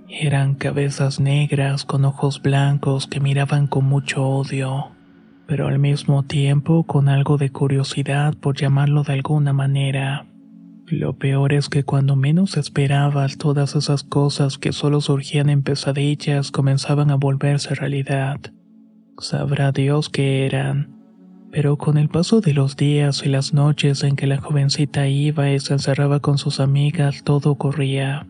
Eran 0.09 0.55
cabezas 0.55 1.21
negras 1.21 1.85
con 1.85 2.03
ojos 2.03 2.41
blancos 2.41 3.07
que 3.07 3.21
miraban 3.21 3.67
con 3.67 3.85
mucho 3.85 4.27
odio, 4.27 4.87
pero 5.47 5.69
al 5.69 5.79
mismo 5.79 6.23
tiempo 6.23 6.83
con 6.83 7.07
algo 7.07 7.37
de 7.37 7.49
curiosidad 7.49 8.33
por 8.35 8.57
llamarlo 8.57 9.03
de 9.03 9.13
alguna 9.13 9.53
manera. 9.53 10.27
Lo 10.85 11.13
peor 11.13 11.53
es 11.53 11.69
que 11.69 11.85
cuando 11.85 12.17
menos 12.17 12.57
esperabas 12.57 13.37
todas 13.37 13.77
esas 13.77 14.03
cosas 14.03 14.57
que 14.57 14.73
solo 14.73 14.99
surgían 14.99 15.49
en 15.49 15.63
pesadillas 15.63 16.51
comenzaban 16.51 17.11
a 17.11 17.15
volverse 17.15 17.73
realidad. 17.75 18.41
Sabrá 19.19 19.71
Dios 19.71 20.09
qué 20.09 20.45
eran 20.45 20.96
pero 21.51 21.77
con 21.77 21.97
el 21.97 22.09
paso 22.09 22.41
de 22.41 22.53
los 22.53 22.75
días 22.75 23.23
y 23.25 23.29
las 23.29 23.53
noches 23.53 24.03
en 24.03 24.15
que 24.15 24.27
la 24.27 24.41
jovencita 24.41 25.07
iba 25.07 25.49
y 25.49 25.59
se 25.59 25.73
encerraba 25.73 26.19
con 26.19 26.37
sus 26.37 26.59
amigas, 26.59 27.23
todo 27.23 27.51
ocurría. 27.51 28.27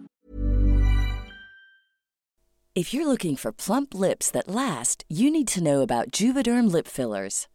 If 2.77 2.93
you're 2.93 3.07
looking 3.07 3.35
for 3.35 3.51
plump 3.51 3.95
lips 3.95 4.29
that 4.29 4.47
last, 4.47 5.03
you 5.09 5.31
need 5.31 5.47
to 5.47 5.63
know 5.63 5.81
about 5.81 6.11
Juvederm 6.11 6.71
lip 6.71 6.85
fillers. 6.85 7.47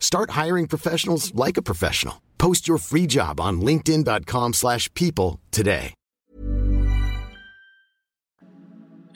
Start 0.00 0.30
hiring 0.30 0.66
professionals 0.66 1.32
like 1.34 1.56
a 1.56 1.62
professional. 1.62 2.16
Post 2.36 2.66
your 2.66 2.78
free 2.78 3.06
job 3.06 3.38
on 3.38 3.60
linkedin.com/people 3.60 5.38
today. 5.52 5.94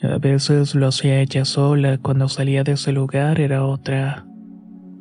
A 0.01 0.19
veces 0.19 0.75
lo 0.75 0.87
hacía 0.87 1.21
ella 1.21 1.45
sola, 1.45 1.97
cuando 1.97 2.29
salía 2.29 2.63
de 2.63 2.73
ese 2.73 2.91
lugar 2.91 3.39
era 3.39 3.65
otra. 3.65 4.25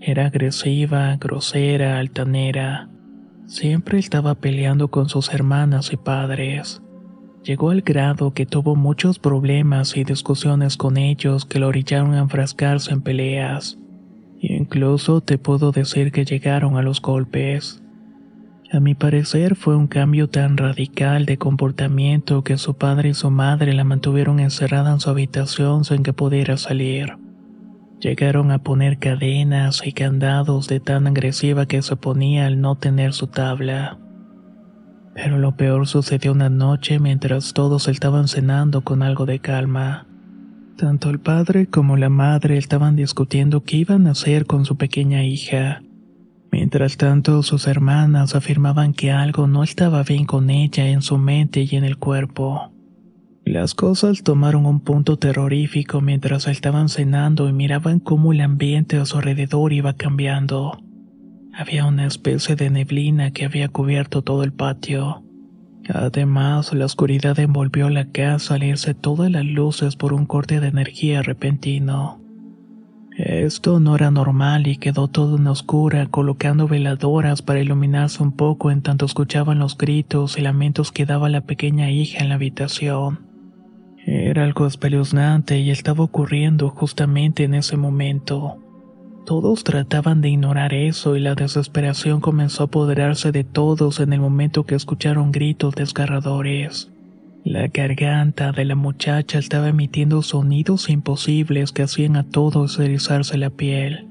Era 0.00 0.26
agresiva, 0.26 1.16
grosera, 1.16 1.98
altanera. 1.98 2.88
Siempre 3.46 3.98
estaba 3.98 4.34
peleando 4.34 4.88
con 4.88 5.08
sus 5.08 5.32
hermanas 5.32 5.92
y 5.92 5.96
padres. 5.96 6.80
Llegó 7.42 7.70
al 7.70 7.82
grado 7.82 8.32
que 8.32 8.46
tuvo 8.46 8.76
muchos 8.76 9.18
problemas 9.18 9.96
y 9.96 10.04
discusiones 10.04 10.78
con 10.78 10.96
ellos 10.96 11.44
que 11.44 11.58
lo 11.58 11.68
orillaron 11.68 12.14
a 12.14 12.20
enfrascarse 12.20 12.90
en 12.92 13.02
peleas. 13.02 13.78
Incluso 14.46 15.22
te 15.22 15.38
puedo 15.38 15.72
decir 15.72 16.12
que 16.12 16.26
llegaron 16.26 16.76
a 16.76 16.82
los 16.82 17.00
golpes. 17.00 17.82
A 18.70 18.78
mi 18.78 18.94
parecer 18.94 19.56
fue 19.56 19.74
un 19.74 19.86
cambio 19.86 20.28
tan 20.28 20.58
radical 20.58 21.24
de 21.24 21.38
comportamiento 21.38 22.44
que 22.44 22.58
su 22.58 22.74
padre 22.74 23.10
y 23.10 23.14
su 23.14 23.30
madre 23.30 23.72
la 23.72 23.84
mantuvieron 23.84 24.40
encerrada 24.40 24.92
en 24.92 25.00
su 25.00 25.08
habitación 25.08 25.86
sin 25.86 26.02
que 26.02 26.12
pudiera 26.12 26.58
salir. 26.58 27.16
Llegaron 28.00 28.50
a 28.50 28.58
poner 28.58 28.98
cadenas 28.98 29.80
y 29.86 29.92
candados 29.92 30.68
de 30.68 30.78
tan 30.78 31.06
agresiva 31.06 31.64
que 31.64 31.80
se 31.80 31.96
ponía 31.96 32.44
al 32.44 32.60
no 32.60 32.76
tener 32.76 33.14
su 33.14 33.28
tabla. 33.28 33.98
Pero 35.14 35.38
lo 35.38 35.56
peor 35.56 35.86
sucedió 35.86 36.32
una 36.32 36.50
noche 36.50 36.98
mientras 36.98 37.54
todos 37.54 37.88
estaban 37.88 38.28
cenando 38.28 38.82
con 38.82 39.02
algo 39.02 39.24
de 39.24 39.38
calma. 39.38 40.06
Tanto 40.76 41.10
el 41.10 41.20
padre 41.20 41.66
como 41.66 41.96
la 41.96 42.08
madre 42.08 42.58
estaban 42.58 42.96
discutiendo 42.96 43.62
qué 43.62 43.76
iban 43.78 44.06
a 44.06 44.10
hacer 44.10 44.44
con 44.46 44.64
su 44.64 44.76
pequeña 44.76 45.22
hija. 45.22 45.82
Mientras 46.50 46.96
tanto, 46.96 47.42
sus 47.42 47.66
hermanas 47.66 48.34
afirmaban 48.34 48.92
que 48.92 49.10
algo 49.10 49.46
no 49.46 49.62
estaba 49.62 50.02
bien 50.02 50.24
con 50.24 50.50
ella 50.50 50.88
en 50.88 51.02
su 51.02 51.18
mente 51.18 51.66
y 51.68 51.76
en 51.76 51.84
el 51.84 51.98
cuerpo. 51.98 52.72
Las 53.44 53.74
cosas 53.74 54.22
tomaron 54.22 54.64
un 54.64 54.80
punto 54.80 55.18
terrorífico 55.18 56.00
mientras 56.00 56.46
estaban 56.46 56.88
cenando 56.88 57.48
y 57.48 57.52
miraban 57.52 58.00
cómo 58.00 58.32
el 58.32 58.40
ambiente 58.40 58.96
a 58.96 59.04
su 59.04 59.18
alrededor 59.18 59.72
iba 59.72 59.94
cambiando. 59.94 60.78
Había 61.52 61.86
una 61.86 62.06
especie 62.06 62.56
de 62.56 62.70
neblina 62.70 63.32
que 63.32 63.44
había 63.44 63.68
cubierto 63.68 64.22
todo 64.22 64.44
el 64.44 64.52
patio. 64.52 65.23
Además, 65.92 66.72
la 66.72 66.86
oscuridad 66.86 67.38
envolvió 67.38 67.90
la 67.90 68.06
casa 68.06 68.54
al 68.54 68.62
irse 68.62 68.94
todas 68.94 69.30
las 69.30 69.44
luces 69.44 69.96
por 69.96 70.12
un 70.12 70.26
corte 70.26 70.60
de 70.60 70.68
energía 70.68 71.22
repentino. 71.22 72.20
Esto 73.16 73.78
no 73.78 73.94
era 73.94 74.10
normal 74.10 74.66
y 74.66 74.76
quedó 74.76 75.06
todo 75.06 75.36
en 75.36 75.46
oscura, 75.46 76.06
colocando 76.06 76.66
veladoras 76.66 77.42
para 77.42 77.60
iluminarse 77.60 78.22
un 78.22 78.32
poco 78.32 78.72
en 78.72 78.82
tanto 78.82 79.06
escuchaban 79.06 79.60
los 79.60 79.78
gritos 79.78 80.36
y 80.36 80.40
lamentos 80.40 80.90
que 80.90 81.06
daba 81.06 81.28
la 81.28 81.42
pequeña 81.42 81.90
hija 81.90 82.22
en 82.22 82.30
la 82.30 82.34
habitación. 82.34 83.20
Era 84.04 84.42
algo 84.42 84.66
espeluznante 84.66 85.60
y 85.60 85.70
estaba 85.70 86.02
ocurriendo 86.02 86.70
justamente 86.70 87.44
en 87.44 87.54
ese 87.54 87.76
momento. 87.76 88.63
Todos 89.24 89.64
trataban 89.64 90.20
de 90.20 90.28
ignorar 90.28 90.74
eso 90.74 91.16
y 91.16 91.20
la 91.20 91.34
desesperación 91.34 92.20
comenzó 92.20 92.64
a 92.64 92.66
apoderarse 92.66 93.32
de 93.32 93.42
todos 93.42 94.00
en 94.00 94.12
el 94.12 94.20
momento 94.20 94.64
que 94.64 94.74
escucharon 94.74 95.32
gritos 95.32 95.74
desgarradores. 95.74 96.90
La 97.42 97.68
garganta 97.68 98.52
de 98.52 98.66
la 98.66 98.74
muchacha 98.74 99.38
estaba 99.38 99.68
emitiendo 99.68 100.20
sonidos 100.20 100.90
imposibles 100.90 101.72
que 101.72 101.82
hacían 101.82 102.16
a 102.16 102.24
todos 102.24 102.78
erizarse 102.78 103.38
la 103.38 103.48
piel. 103.48 104.08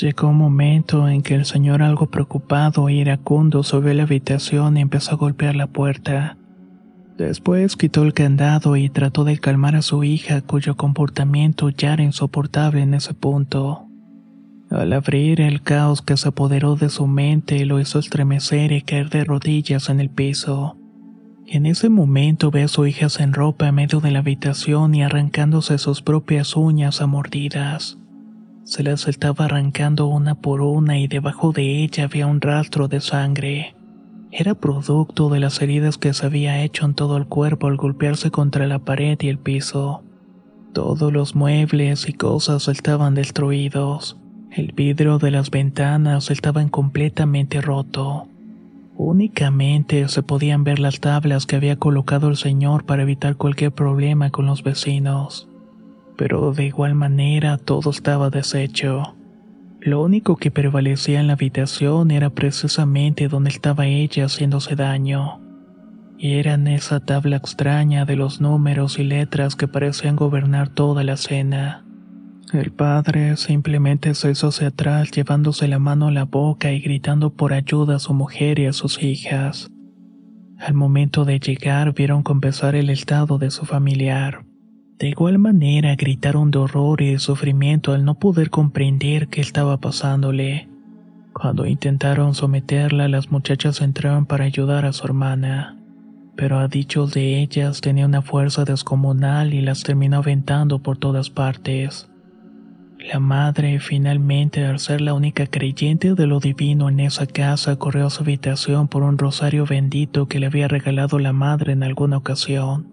Llegó 0.00 0.28
un 0.28 0.38
momento 0.38 1.08
en 1.08 1.22
que 1.22 1.34
el 1.34 1.44
señor, 1.44 1.82
algo 1.82 2.06
preocupado 2.06 2.88
e 2.88 2.94
iracundo, 2.94 3.64
subió 3.64 3.90
a 3.90 3.94
la 3.94 4.04
habitación 4.04 4.76
y 4.76 4.80
empezó 4.80 5.12
a 5.12 5.18
golpear 5.18 5.56
la 5.56 5.66
puerta. 5.66 6.36
Después 7.18 7.76
quitó 7.76 8.04
el 8.04 8.14
candado 8.14 8.76
y 8.76 8.88
trató 8.88 9.24
de 9.24 9.38
calmar 9.38 9.76
a 9.76 9.82
su 9.82 10.02
hija, 10.02 10.40
cuyo 10.42 10.76
comportamiento 10.76 11.68
ya 11.70 11.92
era 11.92 12.04
insoportable 12.04 12.82
en 12.82 12.94
ese 12.94 13.14
punto. 13.14 13.88
Al 14.72 14.94
abrir, 14.94 15.42
el 15.42 15.60
caos 15.60 16.00
que 16.00 16.16
se 16.16 16.28
apoderó 16.28 16.76
de 16.76 16.88
su 16.88 17.06
mente 17.06 17.66
lo 17.66 17.78
hizo 17.78 17.98
estremecer 17.98 18.72
y 18.72 18.80
caer 18.80 19.10
de 19.10 19.22
rodillas 19.22 19.90
en 19.90 20.00
el 20.00 20.08
piso. 20.08 20.78
En 21.46 21.66
ese 21.66 21.90
momento 21.90 22.50
ve 22.50 22.62
a 22.62 22.68
su 22.68 22.86
hija 22.86 23.08
en 23.18 23.34
ropa 23.34 23.68
en 23.68 23.74
medio 23.74 24.00
de 24.00 24.10
la 24.10 24.20
habitación 24.20 24.94
y 24.94 25.02
arrancándose 25.02 25.76
sus 25.76 26.00
propias 26.00 26.56
uñas 26.56 27.02
a 27.02 27.06
mordidas. 27.06 27.98
Se 28.64 28.82
las 28.82 29.08
estaba 29.08 29.44
arrancando 29.44 30.06
una 30.06 30.36
por 30.36 30.62
una 30.62 30.98
y 30.98 31.06
debajo 31.06 31.52
de 31.52 31.82
ella 31.82 32.04
había 32.04 32.26
un 32.26 32.40
rastro 32.40 32.88
de 32.88 33.02
sangre. 33.02 33.74
Era 34.30 34.54
producto 34.54 35.28
de 35.28 35.40
las 35.40 35.60
heridas 35.60 35.98
que 35.98 36.14
se 36.14 36.24
había 36.24 36.62
hecho 36.62 36.86
en 36.86 36.94
todo 36.94 37.18
el 37.18 37.26
cuerpo 37.26 37.66
al 37.66 37.76
golpearse 37.76 38.30
contra 38.30 38.66
la 38.66 38.78
pared 38.78 39.18
y 39.20 39.28
el 39.28 39.38
piso. 39.38 40.02
Todos 40.72 41.12
los 41.12 41.34
muebles 41.34 42.08
y 42.08 42.14
cosas 42.14 42.68
estaban 42.68 43.14
destruidos. 43.14 44.16
El 44.54 44.72
vidrio 44.72 45.16
de 45.16 45.30
las 45.30 45.50
ventanas 45.50 46.30
estaba 46.30 46.62
completamente 46.68 47.62
roto. 47.62 48.28
Únicamente 48.98 50.06
se 50.08 50.22
podían 50.22 50.62
ver 50.62 50.78
las 50.78 51.00
tablas 51.00 51.46
que 51.46 51.56
había 51.56 51.76
colocado 51.76 52.28
el 52.28 52.36
señor 52.36 52.84
para 52.84 53.00
evitar 53.00 53.36
cualquier 53.36 53.72
problema 53.72 54.28
con 54.28 54.44
los 54.44 54.62
vecinos. 54.62 55.48
Pero 56.18 56.52
de 56.52 56.66
igual 56.66 56.94
manera 56.94 57.56
todo 57.56 57.88
estaba 57.88 58.28
deshecho. 58.28 59.14
Lo 59.80 60.02
único 60.02 60.36
que 60.36 60.50
prevalecía 60.50 61.20
en 61.20 61.28
la 61.28 61.32
habitación 61.32 62.10
era 62.10 62.28
precisamente 62.28 63.28
donde 63.28 63.48
estaba 63.48 63.86
ella 63.86 64.26
haciéndose 64.26 64.76
daño. 64.76 65.40
Y 66.18 66.34
era 66.34 66.54
en 66.54 66.68
esa 66.68 67.00
tabla 67.00 67.36
extraña 67.36 68.04
de 68.04 68.16
los 68.16 68.42
números 68.42 68.98
y 68.98 69.04
letras 69.04 69.56
que 69.56 69.66
parecían 69.66 70.14
gobernar 70.14 70.68
toda 70.68 71.04
la 71.04 71.14
escena. 71.14 71.86
El 72.52 72.70
padre 72.70 73.38
simplemente 73.38 74.14
se 74.14 74.30
hizo 74.30 74.48
hacia 74.48 74.68
atrás 74.68 75.10
llevándose 75.10 75.68
la 75.68 75.78
mano 75.78 76.08
a 76.08 76.10
la 76.10 76.24
boca 76.24 76.70
y 76.70 76.80
gritando 76.80 77.30
por 77.30 77.54
ayuda 77.54 77.96
a 77.96 77.98
su 77.98 78.12
mujer 78.12 78.58
y 78.58 78.66
a 78.66 78.74
sus 78.74 79.02
hijas. 79.02 79.70
Al 80.58 80.74
momento 80.74 81.24
de 81.24 81.40
llegar 81.40 81.94
vieron 81.94 82.22
compensar 82.22 82.74
el 82.74 82.90
estado 82.90 83.38
de 83.38 83.50
su 83.50 83.64
familiar. 83.64 84.44
De 84.98 85.08
igual 85.08 85.38
manera 85.38 85.96
gritaron 85.96 86.50
de 86.50 86.58
horror 86.58 87.00
y 87.00 87.12
de 87.12 87.18
sufrimiento 87.20 87.94
al 87.94 88.04
no 88.04 88.18
poder 88.18 88.50
comprender 88.50 89.28
qué 89.28 89.40
estaba 89.40 89.78
pasándole. 89.78 90.68
Cuando 91.32 91.64
intentaron 91.64 92.34
someterla, 92.34 93.08
las 93.08 93.30
muchachas 93.30 93.80
entraron 93.80 94.26
para 94.26 94.44
ayudar 94.44 94.84
a 94.84 94.92
su 94.92 95.06
hermana. 95.06 95.78
Pero 96.36 96.58
a 96.58 96.68
dichos 96.68 97.14
de 97.14 97.40
ellas 97.40 97.80
tenía 97.80 98.04
una 98.04 98.20
fuerza 98.20 98.64
descomunal 98.66 99.54
y 99.54 99.62
las 99.62 99.82
terminó 99.82 100.18
aventando 100.18 100.82
por 100.82 100.98
todas 100.98 101.30
partes. 101.30 102.11
La 103.10 103.18
madre, 103.18 103.80
finalmente, 103.80 104.64
al 104.64 104.78
ser 104.78 105.00
la 105.00 105.12
única 105.12 105.46
creyente 105.46 106.14
de 106.14 106.26
lo 106.28 106.38
divino 106.38 106.88
en 106.88 107.00
esa 107.00 107.26
casa, 107.26 107.74
corrió 107.76 108.06
a 108.06 108.10
su 108.10 108.22
habitación 108.22 108.86
por 108.86 109.02
un 109.02 109.18
rosario 109.18 109.66
bendito 109.66 110.28
que 110.28 110.38
le 110.38 110.46
había 110.46 110.68
regalado 110.68 111.18
la 111.18 111.32
madre 111.32 111.72
en 111.72 111.82
alguna 111.82 112.18
ocasión. 112.18 112.86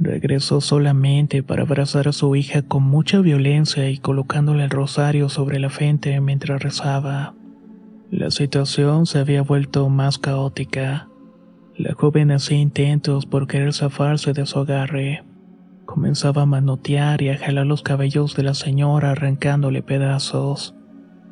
Regresó 0.00 0.60
solamente 0.60 1.44
para 1.44 1.62
abrazar 1.62 2.08
a 2.08 2.12
su 2.12 2.34
hija 2.34 2.62
con 2.62 2.82
mucha 2.82 3.20
violencia 3.20 3.88
y 3.88 3.98
colocándole 3.98 4.64
el 4.64 4.70
rosario 4.70 5.28
sobre 5.28 5.60
la 5.60 5.70
frente 5.70 6.20
mientras 6.20 6.60
rezaba. 6.60 7.34
La 8.10 8.32
situación 8.32 9.06
se 9.06 9.20
había 9.20 9.42
vuelto 9.42 9.88
más 9.88 10.18
caótica. 10.18 11.08
La 11.76 11.94
joven 11.94 12.32
hacía 12.32 12.58
intentos 12.58 13.26
por 13.26 13.46
querer 13.46 13.72
zafarse 13.72 14.32
de 14.32 14.44
su 14.44 14.58
agarre 14.58 15.22
Comenzaba 15.94 16.42
a 16.42 16.46
manotear 16.46 17.22
y 17.22 17.28
a 17.28 17.38
jalar 17.38 17.66
los 17.66 17.82
cabellos 17.82 18.34
de 18.34 18.42
la 18.42 18.54
señora 18.54 19.12
arrancándole 19.12 19.80
pedazos. 19.80 20.74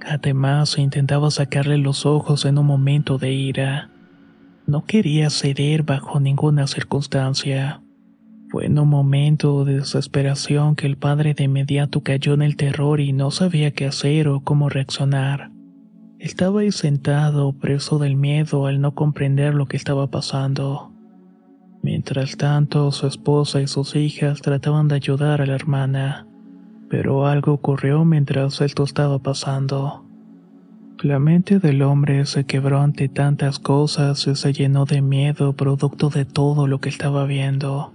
Además, 0.08 0.78
intentaba 0.78 1.32
sacarle 1.32 1.78
los 1.78 2.06
ojos 2.06 2.44
en 2.44 2.58
un 2.58 2.66
momento 2.66 3.18
de 3.18 3.32
ira. 3.32 3.90
No 4.68 4.84
quería 4.84 5.30
ceder 5.30 5.82
bajo 5.82 6.20
ninguna 6.20 6.68
circunstancia. 6.68 7.82
Fue 8.50 8.66
en 8.66 8.78
un 8.78 8.88
momento 8.88 9.64
de 9.64 9.78
desesperación 9.78 10.76
que 10.76 10.86
el 10.86 10.96
padre 10.96 11.34
de 11.34 11.42
inmediato 11.42 12.04
cayó 12.04 12.32
en 12.32 12.42
el 12.42 12.54
terror 12.54 13.00
y 13.00 13.12
no 13.12 13.32
sabía 13.32 13.72
qué 13.72 13.86
hacer 13.86 14.28
o 14.28 14.44
cómo 14.44 14.68
reaccionar. 14.68 15.50
Estaba 16.20 16.60
ahí 16.60 16.70
sentado, 16.70 17.52
preso 17.52 17.98
del 17.98 18.14
miedo 18.14 18.66
al 18.66 18.80
no 18.80 18.94
comprender 18.94 19.54
lo 19.54 19.66
que 19.66 19.76
estaba 19.76 20.08
pasando. 20.08 20.91
Mientras 21.82 22.36
tanto, 22.36 22.92
su 22.92 23.08
esposa 23.08 23.60
y 23.60 23.66
sus 23.66 23.96
hijas 23.96 24.40
trataban 24.40 24.86
de 24.86 24.94
ayudar 24.94 25.42
a 25.42 25.46
la 25.46 25.56
hermana, 25.56 26.28
pero 26.88 27.26
algo 27.26 27.54
ocurrió 27.54 28.04
mientras 28.04 28.60
esto 28.60 28.84
estaba 28.84 29.18
pasando. 29.18 30.04
La 31.00 31.18
mente 31.18 31.58
del 31.58 31.82
hombre 31.82 32.24
se 32.26 32.44
quebró 32.44 32.80
ante 32.80 33.08
tantas 33.08 33.58
cosas 33.58 34.24
y 34.28 34.36
se 34.36 34.52
llenó 34.52 34.84
de 34.84 35.02
miedo 35.02 35.54
producto 35.54 36.08
de 36.08 36.24
todo 36.24 36.68
lo 36.68 36.78
que 36.78 36.88
estaba 36.88 37.24
viendo. 37.24 37.92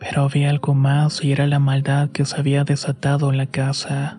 Pero 0.00 0.22
había 0.22 0.50
algo 0.50 0.74
más 0.74 1.22
y 1.22 1.30
era 1.30 1.46
la 1.46 1.60
maldad 1.60 2.08
que 2.10 2.24
se 2.24 2.36
había 2.36 2.64
desatado 2.64 3.30
en 3.30 3.36
la 3.36 3.46
casa. 3.46 4.18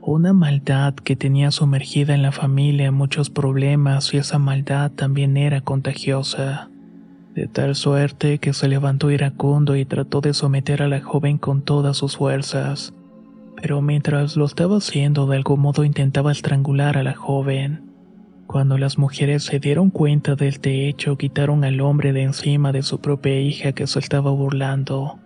Una 0.00 0.32
maldad 0.32 0.94
que 0.94 1.16
tenía 1.16 1.50
sumergida 1.50 2.14
en 2.14 2.22
la 2.22 2.30
familia 2.30 2.92
muchos 2.92 3.28
problemas 3.28 4.14
y 4.14 4.18
esa 4.18 4.38
maldad 4.38 4.92
también 4.92 5.36
era 5.36 5.62
contagiosa 5.62 6.70
de 7.34 7.48
tal 7.48 7.74
suerte 7.74 8.38
que 8.38 8.52
se 8.52 8.68
levantó 8.68 9.10
iracundo 9.10 9.74
y 9.76 9.84
trató 9.84 10.20
de 10.20 10.34
someter 10.34 10.82
a 10.82 10.88
la 10.88 11.00
joven 11.00 11.38
con 11.38 11.62
todas 11.62 11.96
sus 11.96 12.16
fuerzas. 12.16 12.94
Pero 13.60 13.82
mientras 13.82 14.36
lo 14.36 14.44
estaba 14.44 14.76
haciendo, 14.76 15.26
de 15.26 15.36
algún 15.36 15.60
modo 15.60 15.84
intentaba 15.84 16.30
estrangular 16.30 16.96
a 16.96 17.02
la 17.02 17.14
joven. 17.14 17.90
Cuando 18.46 18.78
las 18.78 18.98
mujeres 18.98 19.42
se 19.42 19.58
dieron 19.58 19.90
cuenta 19.90 20.36
del 20.36 20.60
hecho, 20.62 21.16
quitaron 21.16 21.64
al 21.64 21.80
hombre 21.80 22.12
de 22.12 22.22
encima 22.22 22.72
de 22.72 22.82
su 22.82 23.00
propia 23.00 23.40
hija 23.40 23.72
que 23.72 23.86
se 23.86 23.98
estaba 23.98 24.30
burlando. 24.30 25.18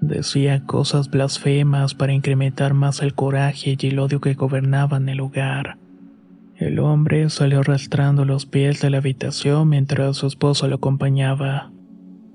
Decía 0.00 0.64
cosas 0.64 1.10
blasfemas 1.10 1.94
para 1.94 2.12
incrementar 2.12 2.72
más 2.72 3.02
el 3.02 3.14
coraje 3.14 3.76
y 3.78 3.86
el 3.88 3.98
odio 3.98 4.20
que 4.20 4.34
gobernaban 4.34 5.08
el 5.08 5.18
lugar. 5.18 5.78
El 6.58 6.78
hombre 6.78 7.28
salió 7.28 7.60
arrastrando 7.60 8.24
los 8.24 8.46
pies 8.46 8.80
de 8.80 8.88
la 8.88 8.98
habitación 8.98 9.68
mientras 9.68 10.16
su 10.16 10.26
esposa 10.26 10.66
lo 10.68 10.76
acompañaba. 10.76 11.70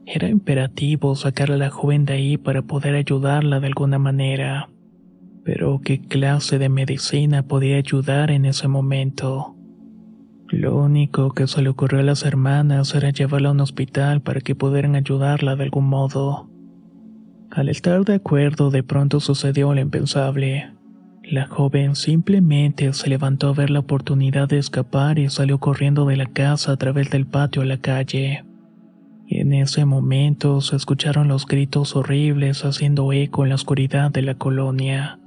Era 0.06 0.30
imperativo 0.30 1.16
sacar 1.16 1.52
a 1.52 1.58
la 1.58 1.72
joven 1.72 2.06
de 2.06 2.14
ahí 2.14 2.38
para 2.38 2.62
poder 2.62 2.94
ayudarla 2.96 3.60
de 3.60 3.68
alguna 3.68 3.98
manera. 3.98 4.70
Pero 5.44 5.82
¿qué 5.84 6.02
clase 6.02 6.60
de 6.60 6.70
medicina 6.70 7.48
podía 7.48 7.78
ayudar 7.78 8.30
en 8.30 8.46
ese 8.46 8.68
momento? 8.68 9.56
Lo 10.50 10.76
único 10.76 11.32
que 11.32 11.48
se 11.48 11.64
le 11.64 11.70
ocurrió 11.70 12.02
a 12.02 12.04
las 12.04 12.24
hermanas 12.24 12.94
era 12.94 13.10
llevarla 13.10 13.50
a 13.50 13.54
un 13.54 13.62
hospital 13.62 14.22
para 14.22 14.42
que 14.42 14.54
pudieran 14.54 14.96
ayudarla 14.96 15.56
de 15.56 15.64
algún 15.64 15.88
modo. 15.88 16.48
Al 17.50 17.70
estar 17.70 18.06
de 18.06 18.16
acuerdo, 18.16 18.70
de 18.70 18.84
pronto 18.84 19.20
sucedió 19.20 19.74
lo 19.74 19.82
impensable. 19.82 20.72
La 21.32 21.48
joven 21.48 21.96
simplemente 21.96 22.92
se 22.92 23.08
levantó 23.08 23.48
a 23.48 23.54
ver 23.54 23.70
la 23.70 23.80
oportunidad 23.80 24.50
de 24.50 24.58
escapar 24.58 25.18
y 25.18 25.30
salió 25.30 25.60
corriendo 25.60 26.06
de 26.06 26.18
la 26.18 26.26
casa 26.26 26.74
a 26.74 26.76
través 26.76 27.10
del 27.10 27.26
patio 27.26 27.62
a 27.62 27.66
la 27.66 27.78
calle. 27.78 28.44
En 29.30 29.54
ese 29.54 29.86
momento 29.86 30.60
se 30.60 30.76
escucharon 30.76 31.30
los 31.30 31.46
gritos 31.46 31.96
horribles 31.96 32.66
haciendo 32.66 33.14
eco 33.14 33.44
en 33.44 33.50
la 33.50 33.56
oscuridad 33.56 34.12
de 34.12 34.24
la 34.24 34.36
colonia. 34.36 35.20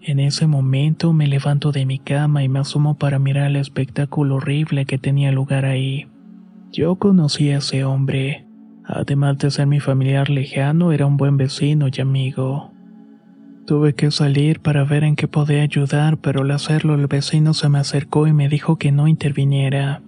En 0.00 0.20
ese 0.20 0.46
momento 0.46 1.12
me 1.12 1.26
levanto 1.26 1.70
de 1.70 1.84
mi 1.84 1.98
cama 1.98 2.42
y 2.42 2.48
me 2.48 2.60
asomo 2.60 2.96
para 2.96 3.18
mirar 3.18 3.48
el 3.48 3.56
espectáculo 3.56 4.36
horrible 4.36 4.86
que 4.86 4.96
tenía 4.96 5.32
lugar 5.32 5.66
ahí. 5.66 6.08
Yo 6.72 6.96
conocí 6.96 7.50
a 7.50 7.58
ese 7.58 7.84
hombre. 7.84 8.46
Además 8.86 9.36
de 9.36 9.50
ser 9.50 9.66
mi 9.66 9.80
familiar 9.80 10.30
lejano, 10.30 10.92
era 10.92 11.04
un 11.04 11.18
buen 11.18 11.36
vecino 11.36 11.88
y 11.94 12.00
amigo. 12.00 12.72
Tuve 13.66 13.94
que 13.94 14.12
salir 14.12 14.60
para 14.60 14.84
ver 14.84 15.02
en 15.02 15.16
qué 15.16 15.26
podía 15.26 15.62
ayudar, 15.62 16.18
pero 16.18 16.42
al 16.42 16.52
hacerlo 16.52 16.94
el 16.94 17.08
vecino 17.08 17.52
se 17.52 17.68
me 17.68 17.80
acercó 17.80 18.28
y 18.28 18.32
me 18.32 18.48
dijo 18.48 18.76
que 18.76 18.92
no 18.92 19.08
interviniera, 19.08 20.02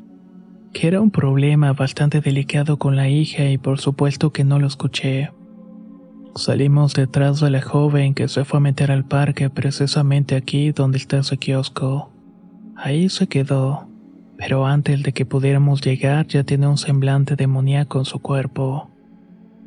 que 0.73 0.87
era 0.87 1.01
un 1.01 1.11
problema 1.11 1.73
bastante 1.73 2.21
delicado 2.21 2.79
con 2.79 2.95
la 2.95 3.09
hija 3.09 3.51
y 3.51 3.59
por 3.59 3.81
supuesto 3.81 4.31
que 4.31 4.45
no 4.45 4.61
lo 4.61 4.69
escuché. 4.69 5.33
Salimos 6.37 6.95
detrás 6.95 7.41
de 7.41 7.51
la 7.51 7.61
joven 7.61 8.15
que 8.15 8.29
se 8.29 8.45
fue 8.45 8.59
a 8.59 8.61
meter 8.61 8.93
al 8.93 9.05
parque 9.05 9.51
precisamente 9.51 10.37
aquí 10.37 10.71
donde 10.71 10.99
está 10.99 11.19
ese 11.19 11.37
kiosco. 11.37 12.13
Ahí 12.77 13.09
se 13.09 13.27
quedó, 13.27 13.89
pero 14.37 14.67
antes 14.67 15.03
de 15.03 15.13
que 15.13 15.27
pudiéramos 15.27 15.81
llegar 15.81 16.29
ya 16.29 16.45
tiene 16.45 16.69
un 16.69 16.79
semblante 16.79 17.35
demoníaco 17.35 17.99
en 17.99 18.05
su 18.05 18.21
cuerpo. 18.21 18.89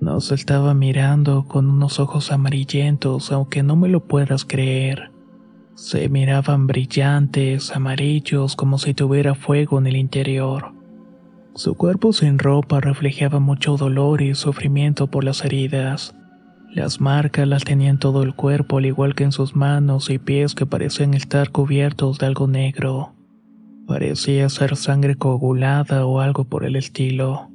Nos 0.02 0.32
estaba 0.32 0.74
mirando 0.74 1.46
con 1.48 1.70
unos 1.70 2.00
ojos 2.00 2.32
amarillentos, 2.32 3.32
aunque 3.32 3.62
no 3.62 3.76
me 3.76 3.88
lo 3.88 4.08
puedas 4.08 4.46
creer. 4.46 5.12
Se 5.76 6.10
miraban 6.10 6.66
brillantes, 6.66 7.76
amarillos, 7.76 8.56
como 8.56 8.80
si 8.80 8.96
tuviera 8.96 9.36
fuego 9.36 9.78
en 9.78 9.86
el 9.86 9.96
interior. 9.96 10.74
Su 11.54 11.76
cuerpo 11.76 12.14
sin 12.14 12.40
ropa 12.40 12.82
reflejaba 12.82 13.40
mucho 13.40 13.78
dolor 13.78 14.24
y 14.24 14.34
sufrimiento 14.34 15.06
por 15.06 15.24
las 15.24 15.46
heridas. 15.46 16.16
Las 16.74 17.00
marcas 17.00 17.48
las 17.48 17.64
tenía 17.64 17.92
en 17.92 18.00
todo 18.00 18.24
el 18.24 18.34
cuerpo, 18.34 18.80
al 18.80 18.88
igual 18.88 19.14
que 19.14 19.26
en 19.26 19.32
sus 19.32 19.56
manos 19.56 20.10
y 20.10 20.18
pies 20.18 20.56
que 20.56 20.66
parecían 20.66 21.14
estar 21.14 21.52
cubiertos 21.52 22.18
de 22.18 22.26
algo 22.26 22.48
negro. 22.48 23.14
Parecía 23.86 24.50
ser 24.50 24.78
sangre 24.78 25.14
coagulada 25.16 26.08
o 26.08 26.22
algo 26.22 26.46
por 26.46 26.66
el 26.66 26.76
estilo. 26.76 27.51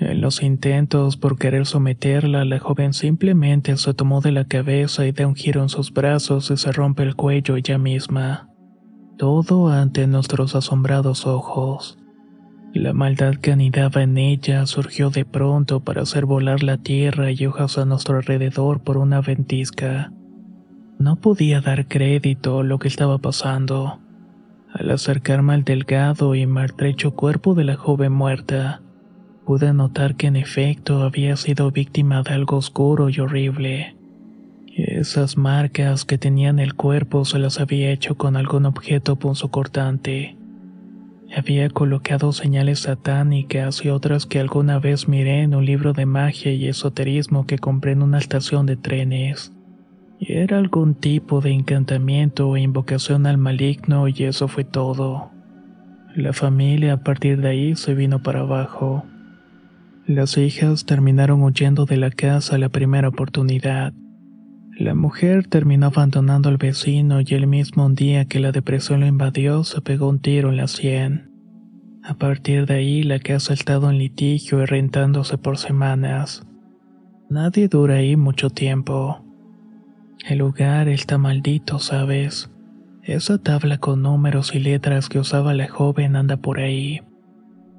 En 0.00 0.20
los 0.20 0.42
intentos 0.42 1.16
por 1.16 1.38
querer 1.38 1.66
someterla, 1.66 2.44
la 2.44 2.58
joven 2.58 2.94
simplemente 2.94 3.76
se 3.76 3.94
tomó 3.94 4.20
de 4.20 4.32
la 4.32 4.44
cabeza 4.44 5.06
y 5.06 5.12
da 5.12 5.26
un 5.26 5.34
giro 5.34 5.62
en 5.62 5.68
sus 5.68 5.92
brazos 5.92 6.50
y 6.50 6.56
se 6.56 6.72
rompe 6.72 7.02
el 7.02 7.14
cuello 7.14 7.56
ella 7.56 7.78
misma. 7.78 8.48
Todo 9.18 9.68
ante 9.68 10.06
nuestros 10.06 10.54
asombrados 10.54 11.26
ojos. 11.26 11.98
La 12.72 12.94
maldad 12.94 13.34
que 13.34 13.52
anidaba 13.52 14.02
en 14.02 14.16
ella 14.16 14.64
surgió 14.64 15.10
de 15.10 15.26
pronto 15.26 15.80
para 15.80 16.02
hacer 16.02 16.24
volar 16.24 16.62
la 16.62 16.78
tierra 16.78 17.30
y 17.30 17.44
hojas 17.44 17.76
a 17.76 17.84
nuestro 17.84 18.16
alrededor 18.16 18.80
por 18.80 18.96
una 18.96 19.20
ventisca. 19.20 20.10
No 20.98 21.16
podía 21.16 21.60
dar 21.60 21.86
crédito 21.86 22.60
a 22.60 22.64
lo 22.64 22.78
que 22.78 22.88
estaba 22.88 23.18
pasando. 23.18 24.00
Al 24.72 24.90
acercarme 24.90 25.52
al 25.52 25.64
delgado 25.64 26.34
y 26.34 26.46
maltrecho 26.46 27.14
cuerpo 27.14 27.54
de 27.54 27.64
la 27.64 27.76
joven 27.76 28.12
muerta, 28.12 28.80
pude 29.52 29.74
notar 29.74 30.14
que 30.14 30.28
en 30.28 30.36
efecto 30.36 31.02
había 31.02 31.36
sido 31.36 31.70
víctima 31.70 32.22
de 32.22 32.32
algo 32.32 32.56
oscuro 32.56 33.10
y 33.10 33.20
horrible. 33.20 33.94
Esas 34.74 35.36
marcas 35.36 36.06
que 36.06 36.16
tenía 36.16 36.48
en 36.48 36.58
el 36.58 36.72
cuerpo 36.72 37.26
se 37.26 37.38
las 37.38 37.60
había 37.60 37.90
hecho 37.90 38.14
con 38.14 38.36
algún 38.36 38.64
objeto 38.64 39.16
punzocortante. 39.16 40.38
Había 41.36 41.68
colocado 41.68 42.32
señales 42.32 42.78
satánicas 42.78 43.84
y 43.84 43.90
otras 43.90 44.24
que 44.24 44.40
alguna 44.40 44.78
vez 44.78 45.06
miré 45.06 45.42
en 45.42 45.54
un 45.54 45.66
libro 45.66 45.92
de 45.92 46.06
magia 46.06 46.54
y 46.54 46.66
esoterismo 46.66 47.46
que 47.46 47.58
compré 47.58 47.92
en 47.92 48.02
una 48.02 48.20
estación 48.20 48.64
de 48.64 48.78
trenes. 48.78 49.52
Era 50.18 50.56
algún 50.56 50.94
tipo 50.94 51.42
de 51.42 51.50
encantamiento 51.50 52.48
o 52.48 52.56
invocación 52.56 53.26
al 53.26 53.36
maligno 53.36 54.08
y 54.08 54.14
eso 54.24 54.48
fue 54.48 54.64
todo. 54.64 55.30
La 56.16 56.32
familia 56.32 56.94
a 56.94 57.04
partir 57.04 57.42
de 57.42 57.50
ahí 57.50 57.76
se 57.76 57.92
vino 57.94 58.22
para 58.22 58.40
abajo. 58.40 59.04
Las 60.06 60.36
hijas 60.36 60.84
terminaron 60.84 61.44
huyendo 61.44 61.86
de 61.86 61.96
la 61.96 62.10
casa 62.10 62.56
a 62.56 62.58
la 62.58 62.68
primera 62.68 63.08
oportunidad. 63.08 63.92
La 64.76 64.94
mujer 64.94 65.46
terminó 65.46 65.86
abandonando 65.86 66.48
al 66.48 66.56
vecino 66.56 67.20
y 67.20 67.26
el 67.34 67.46
mismo 67.46 67.88
día 67.88 68.24
que 68.24 68.40
la 68.40 68.50
depresión 68.50 69.00
lo 69.00 69.06
invadió 69.06 69.62
se 69.62 69.80
pegó 69.80 70.08
un 70.08 70.18
tiro 70.18 70.48
en 70.48 70.56
la 70.56 70.66
sien. 70.66 71.30
A 72.02 72.14
partir 72.14 72.66
de 72.66 72.74
ahí 72.74 73.04
la 73.04 73.20
casa 73.20 73.52
ha 73.52 73.54
estado 73.54 73.90
en 73.90 73.98
litigio 73.98 74.60
y 74.60 74.66
rentándose 74.66 75.38
por 75.38 75.56
semanas. 75.56 76.44
Nadie 77.30 77.68
dura 77.68 77.94
ahí 77.96 78.16
mucho 78.16 78.50
tiempo. 78.50 79.24
El 80.28 80.38
lugar 80.38 80.88
está 80.88 81.16
maldito, 81.16 81.78
¿sabes? 81.78 82.50
Esa 83.04 83.38
tabla 83.38 83.78
con 83.78 84.02
números 84.02 84.52
y 84.52 84.58
letras 84.58 85.08
que 85.08 85.20
usaba 85.20 85.54
la 85.54 85.68
joven 85.68 86.16
anda 86.16 86.38
por 86.38 86.58
ahí. 86.58 87.02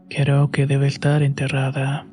Creo 0.10 0.52
que 0.52 0.68
debe 0.68 0.88
estar 0.88 1.22
enterrada. 1.22 2.08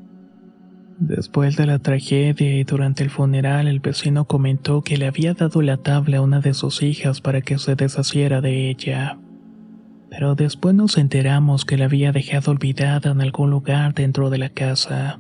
Después 1.01 1.57
de 1.57 1.65
la 1.65 1.79
tragedia 1.79 2.59
y 2.59 2.63
durante 2.65 3.03
el 3.03 3.09
funeral, 3.09 3.69
el 3.69 3.81
vecino 3.81 4.27
comentó 4.27 4.83
que 4.83 4.99
le 4.99 5.07
había 5.07 5.33
dado 5.33 5.63
la 5.63 5.79
tabla 5.79 6.19
a 6.19 6.21
una 6.21 6.41
de 6.41 6.53
sus 6.53 6.83
hijas 6.83 7.23
para 7.23 7.41
que 7.41 7.57
se 7.57 7.75
deshaciera 7.75 8.43
de 8.43 8.69
ella. 8.69 9.19
Pero 10.11 10.35
después 10.35 10.75
nos 10.75 10.99
enteramos 10.99 11.65
que 11.65 11.79
la 11.79 11.87
había 11.87 12.13
dejado 12.13 12.51
olvidada 12.51 13.13
en 13.13 13.23
algún 13.23 13.49
lugar 13.49 13.95
dentro 13.95 14.29
de 14.29 14.37
la 14.37 14.51
casa. 14.51 15.19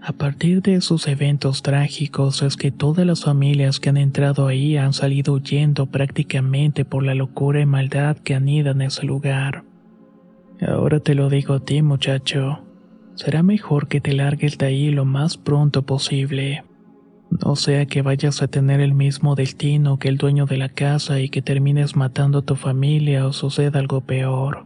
A 0.00 0.12
partir 0.12 0.62
de 0.62 0.76
esos 0.76 1.06
eventos 1.06 1.62
trágicos 1.62 2.40
es 2.40 2.56
que 2.56 2.70
todas 2.70 3.04
las 3.04 3.24
familias 3.24 3.80
que 3.80 3.90
han 3.90 3.98
entrado 3.98 4.46
ahí 4.46 4.78
han 4.78 4.94
salido 4.94 5.34
huyendo 5.34 5.84
prácticamente 5.84 6.86
por 6.86 7.04
la 7.04 7.14
locura 7.14 7.60
y 7.60 7.66
maldad 7.66 8.16
que 8.16 8.34
anida 8.34 8.70
en 8.70 8.80
ese 8.80 9.04
lugar. 9.04 9.64
Ahora 10.66 10.98
te 11.00 11.14
lo 11.14 11.28
digo 11.28 11.52
a 11.52 11.60
ti, 11.60 11.82
muchacho 11.82 12.62
será 13.18 13.42
mejor 13.42 13.88
que 13.88 14.00
te 14.00 14.12
largues 14.12 14.58
de 14.58 14.66
ahí 14.66 14.90
lo 14.90 15.04
más 15.04 15.36
pronto 15.36 15.82
posible. 15.82 16.62
No 17.30 17.56
sea 17.56 17.84
que 17.86 18.00
vayas 18.00 18.42
a 18.42 18.48
tener 18.48 18.80
el 18.80 18.94
mismo 18.94 19.34
destino 19.34 19.98
que 19.98 20.08
el 20.08 20.18
dueño 20.18 20.46
de 20.46 20.56
la 20.56 20.68
casa 20.68 21.20
y 21.20 21.28
que 21.28 21.42
termines 21.42 21.96
matando 21.96 22.38
a 22.38 22.42
tu 22.42 22.54
familia 22.54 23.26
o 23.26 23.32
suceda 23.32 23.80
algo 23.80 24.02
peor. 24.02 24.64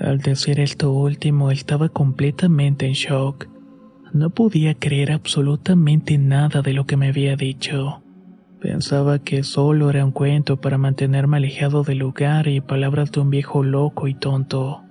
Al 0.00 0.18
decir 0.18 0.58
esto 0.58 0.90
último 0.90 1.50
estaba 1.50 1.90
completamente 1.90 2.86
en 2.86 2.94
shock. 2.94 3.46
No 4.14 4.30
podía 4.30 4.74
creer 4.74 5.12
absolutamente 5.12 6.16
nada 6.16 6.62
de 6.62 6.72
lo 6.72 6.86
que 6.86 6.96
me 6.96 7.08
había 7.08 7.36
dicho. 7.36 8.02
Pensaba 8.58 9.18
que 9.18 9.42
solo 9.42 9.90
era 9.90 10.04
un 10.04 10.12
cuento 10.12 10.62
para 10.62 10.78
mantenerme 10.78 11.36
alejado 11.36 11.84
del 11.84 11.98
lugar 11.98 12.48
y 12.48 12.62
palabras 12.62 13.12
de 13.12 13.20
un 13.20 13.28
viejo 13.28 13.62
loco 13.62 14.08
y 14.08 14.14
tonto. 14.14 14.87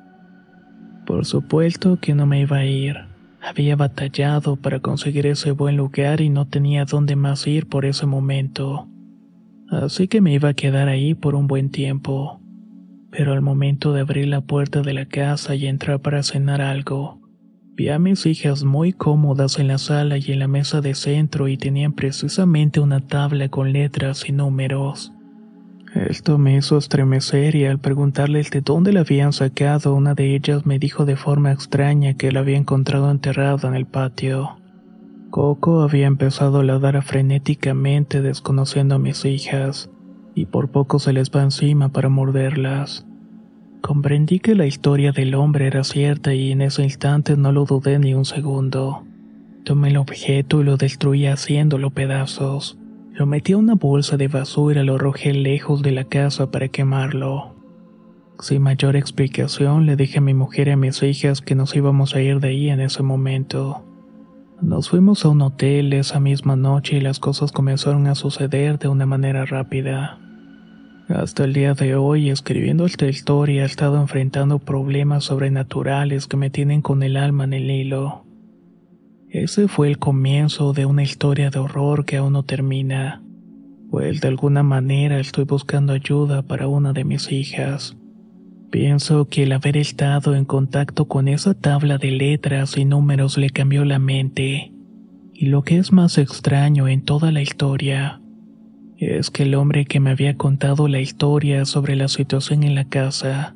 Por 1.07 1.25
supuesto 1.25 1.99
que 2.01 2.13
no 2.13 2.25
me 2.25 2.41
iba 2.41 2.57
a 2.57 2.65
ir. 2.65 2.97
Había 3.41 3.77
batallado 3.77 4.57
para 4.57 4.81
conseguir 4.81 5.25
ese 5.25 5.51
buen 5.51 5.77
lugar 5.77 6.19
y 6.19 6.27
no 6.27 6.49
tenía 6.49 6.83
dónde 6.83 7.15
más 7.15 7.47
ir 7.47 7.65
por 7.65 7.85
ese 7.85 8.05
momento. 8.05 8.89
Así 9.69 10.09
que 10.09 10.19
me 10.19 10.33
iba 10.33 10.49
a 10.49 10.53
quedar 10.53 10.89
ahí 10.89 11.13
por 11.13 11.35
un 11.35 11.47
buen 11.47 11.69
tiempo. 11.71 12.41
Pero 13.09 13.31
al 13.31 13.41
momento 13.41 13.93
de 13.93 14.01
abrir 14.01 14.27
la 14.27 14.41
puerta 14.41 14.81
de 14.81 14.93
la 14.93 15.05
casa 15.05 15.55
y 15.55 15.67
entrar 15.67 16.01
para 16.01 16.23
cenar 16.23 16.59
algo, 16.59 17.21
vi 17.73 17.87
a 17.87 17.99
mis 17.99 18.25
hijas 18.25 18.65
muy 18.65 18.91
cómodas 18.91 19.59
en 19.59 19.69
la 19.69 19.77
sala 19.77 20.17
y 20.17 20.33
en 20.33 20.39
la 20.39 20.49
mesa 20.49 20.81
de 20.81 20.93
centro 20.93 21.47
y 21.47 21.55
tenían 21.55 21.93
precisamente 21.93 22.81
una 22.81 22.99
tabla 22.99 23.47
con 23.47 23.71
letras 23.71 24.27
y 24.27 24.33
números. 24.33 25.13
Esto 25.93 26.37
me 26.37 26.57
hizo 26.57 26.77
estremecer 26.77 27.55
y 27.55 27.65
al 27.65 27.79
preguntarles 27.79 28.51
de 28.51 28.61
dónde 28.61 28.91
la 28.91 29.01
habían 29.01 29.33
sacado, 29.33 29.95
una 29.95 30.13
de 30.13 30.35
ellas 30.35 30.65
me 30.65 30.79
dijo 30.79 31.05
de 31.05 31.15
forma 31.15 31.51
extraña 31.51 32.15
que 32.15 32.31
la 32.31 32.41
había 32.41 32.57
encontrado 32.57 33.09
enterrada 33.09 33.67
en 33.67 33.75
el 33.75 33.85
patio. 33.85 34.57
Coco 35.29 35.81
había 35.81 36.07
empezado 36.07 36.59
a 36.59 36.63
ladrar 36.63 37.01
frenéticamente 37.03 38.21
desconociendo 38.21 38.95
a 38.95 38.99
mis 38.99 39.25
hijas, 39.25 39.89
y 40.35 40.45
por 40.45 40.71
poco 40.71 40.99
se 40.99 41.13
les 41.13 41.31
va 41.31 41.43
encima 41.43 41.89
para 41.89 42.09
morderlas. 42.09 43.05
Comprendí 43.81 44.39
que 44.39 44.55
la 44.55 44.65
historia 44.65 45.11
del 45.11 45.35
hombre 45.35 45.67
era 45.67 45.83
cierta 45.83 46.33
y 46.33 46.51
en 46.51 46.61
ese 46.61 46.83
instante 46.83 47.37
no 47.37 47.51
lo 47.51 47.65
dudé 47.65 47.99
ni 47.99 48.13
un 48.13 48.25
segundo. 48.25 49.03
Tomé 49.63 49.89
el 49.89 49.97
objeto 49.97 50.61
y 50.61 50.63
lo 50.63 50.77
destruí 50.77 51.27
haciéndolo 51.27 51.91
pedazos. 51.91 52.77
Lo 53.17 53.25
metí 53.25 53.53
a 53.53 53.57
una 53.57 53.73
bolsa 53.73 54.15
de 54.15 54.27
basura 54.27 54.83
y 54.83 54.85
lo 54.85 54.93
arrojé 54.93 55.33
lejos 55.33 55.81
de 55.81 55.91
la 55.91 56.03
casa 56.03 56.51
para 56.51 56.67
quemarlo. 56.67 57.55
Sin 58.37 58.61
mayor 58.61 58.95
explicación 58.95 59.87
le 59.87 59.95
dije 59.95 60.19
a 60.19 60.21
mi 60.21 60.35
mujer 60.35 60.67
y 60.67 60.71
a 60.71 60.77
mis 60.77 61.01
hijas 61.01 61.41
que 61.41 61.55
nos 61.55 61.75
íbamos 61.75 62.13
a 62.13 62.21
ir 62.21 62.39
de 62.39 62.49
ahí 62.49 62.69
en 62.69 62.79
ese 62.79 63.01
momento. 63.01 63.83
Nos 64.61 64.89
fuimos 64.89 65.25
a 65.25 65.29
un 65.29 65.41
hotel 65.41 65.93
esa 65.93 66.19
misma 66.19 66.55
noche 66.55 66.97
y 66.97 67.01
las 67.01 67.17
cosas 67.17 67.51
comenzaron 67.51 68.05
a 68.05 68.13
suceder 68.13 68.77
de 68.77 68.87
una 68.87 69.07
manera 69.07 69.45
rápida. 69.45 70.19
Hasta 71.09 71.45
el 71.45 71.53
día 71.53 71.73
de 71.73 71.95
hoy, 71.95 72.29
escribiendo 72.29 72.85
esta 72.85 73.07
historia, 73.07 73.63
he 73.63 73.65
estado 73.65 73.99
enfrentando 73.99 74.59
problemas 74.59 75.23
sobrenaturales 75.23 76.27
que 76.27 76.37
me 76.37 76.51
tienen 76.51 76.83
con 76.83 77.01
el 77.01 77.17
alma 77.17 77.45
en 77.45 77.53
el 77.53 77.71
hilo. 77.71 78.26
Ese 79.39 79.67
fue 79.67 79.87
el 79.87 79.99
comienzo 79.99 80.73
de 80.73 80.87
una 80.87 81.03
historia 81.03 81.51
de 81.51 81.59
horror 81.59 82.05
que 82.05 82.17
aún 82.17 82.33
no 82.33 82.41
termina, 82.41 83.21
pues 83.91 84.19
de 84.19 84.29
alguna 84.29 84.63
manera 84.63 85.19
estoy 85.19 85.43
buscando 85.43 85.93
ayuda 85.93 86.41
para 86.41 86.67
una 86.67 86.91
de 86.91 87.03
mis 87.03 87.31
hijas. 87.31 87.95
Pienso 88.71 89.25
que 89.25 89.43
el 89.43 89.51
haber 89.51 89.77
estado 89.77 90.33
en 90.35 90.45
contacto 90.45 91.07
con 91.07 91.27
esa 91.27 91.53
tabla 91.53 91.99
de 91.99 92.09
letras 92.09 92.77
y 92.77 92.85
números 92.85 93.37
le 93.37 93.51
cambió 93.51 93.85
la 93.85 93.99
mente. 93.99 94.73
Y 95.35 95.45
lo 95.45 95.61
que 95.61 95.77
es 95.77 95.91
más 95.91 96.17
extraño 96.17 96.87
en 96.87 97.03
toda 97.03 97.31
la 97.31 97.43
historia 97.43 98.19
es 98.97 99.29
que 99.29 99.43
el 99.43 99.53
hombre 99.53 99.85
que 99.85 99.99
me 99.99 100.09
había 100.09 100.35
contado 100.35 100.87
la 100.87 100.99
historia 100.99 101.65
sobre 101.65 101.95
la 101.95 102.07
situación 102.07 102.63
en 102.63 102.73
la 102.73 102.85
casa, 102.85 103.55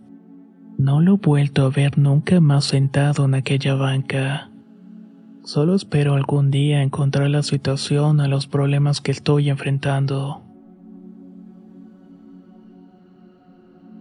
no 0.78 1.02
lo 1.02 1.15
he 1.15 1.17
vuelto 1.17 1.65
a 1.65 1.70
ver 1.72 1.98
nunca 1.98 2.39
más 2.39 2.65
sentado 2.65 3.26
en 3.26 3.34
aquella 3.34 3.74
banca. 3.74 4.50
Solo 5.43 5.73
espero 5.73 6.13
algún 6.13 6.51
día 6.51 6.84
encontrar 6.84 7.30
la 7.30 7.41
situación 7.41 8.21
a 8.21 8.27
los 8.27 8.45
problemas 8.45 9.01
que 9.01 9.12
estoy 9.12 9.49
enfrentando. 9.49 10.43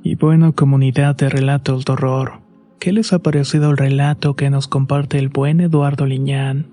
Y 0.02 0.16
bueno, 0.16 0.54
comunidad 0.54 1.16
de 1.16 1.30
relatos 1.30 1.86
de 1.86 1.92
horror, 1.92 2.40
¿qué 2.78 2.92
les 2.92 3.12
ha 3.14 3.20
parecido 3.20 3.70
el 3.70 3.78
relato 3.78 4.36
que 4.36 4.50
nos 4.50 4.68
comparte 4.68 5.18
el 5.18 5.28
buen 5.28 5.60
Eduardo 5.60 6.04
Liñán? 6.04 6.66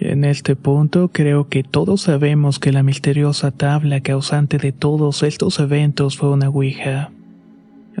En 0.00 0.24
este 0.24 0.56
punto 0.56 1.08
creo 1.08 1.48
que 1.48 1.62
todos 1.62 2.02
sabemos 2.02 2.58
que 2.58 2.72
la 2.72 2.82
misteriosa 2.82 3.52
tabla 3.52 4.00
causante 4.00 4.58
de 4.58 4.72
todos 4.72 5.22
estos 5.22 5.58
eventos 5.60 6.16
fue 6.16 6.30
una 6.30 6.48
Ouija. 6.48 7.10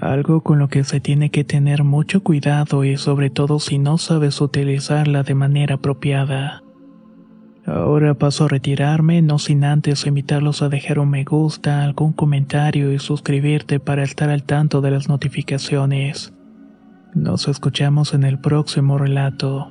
Algo 0.00 0.42
con 0.42 0.58
lo 0.58 0.68
que 0.68 0.84
se 0.84 1.00
tiene 1.00 1.30
que 1.30 1.42
tener 1.44 1.82
mucho 1.82 2.22
cuidado 2.22 2.84
y 2.84 2.96
sobre 2.96 3.30
todo 3.30 3.58
si 3.58 3.78
no 3.78 3.98
sabes 3.98 4.40
utilizarla 4.40 5.24
de 5.24 5.34
manera 5.34 5.76
apropiada. 5.76 6.62
Ahora 7.66 8.14
paso 8.14 8.44
a 8.44 8.48
retirarme, 8.48 9.20
no 9.22 9.38
sin 9.38 9.64
antes 9.64 10.06
invitarlos 10.06 10.62
a 10.62 10.68
dejar 10.68 11.00
un 11.00 11.10
me 11.10 11.24
gusta, 11.24 11.82
algún 11.82 12.12
comentario 12.12 12.92
y 12.92 12.98
suscribirte 12.98 13.80
para 13.80 14.04
estar 14.04 14.30
al 14.30 14.44
tanto 14.44 14.80
de 14.80 14.92
las 14.92 15.08
notificaciones. 15.08 16.32
Nos 17.14 17.48
escuchamos 17.48 18.14
en 18.14 18.24
el 18.24 18.38
próximo 18.38 18.98
relato. 18.98 19.70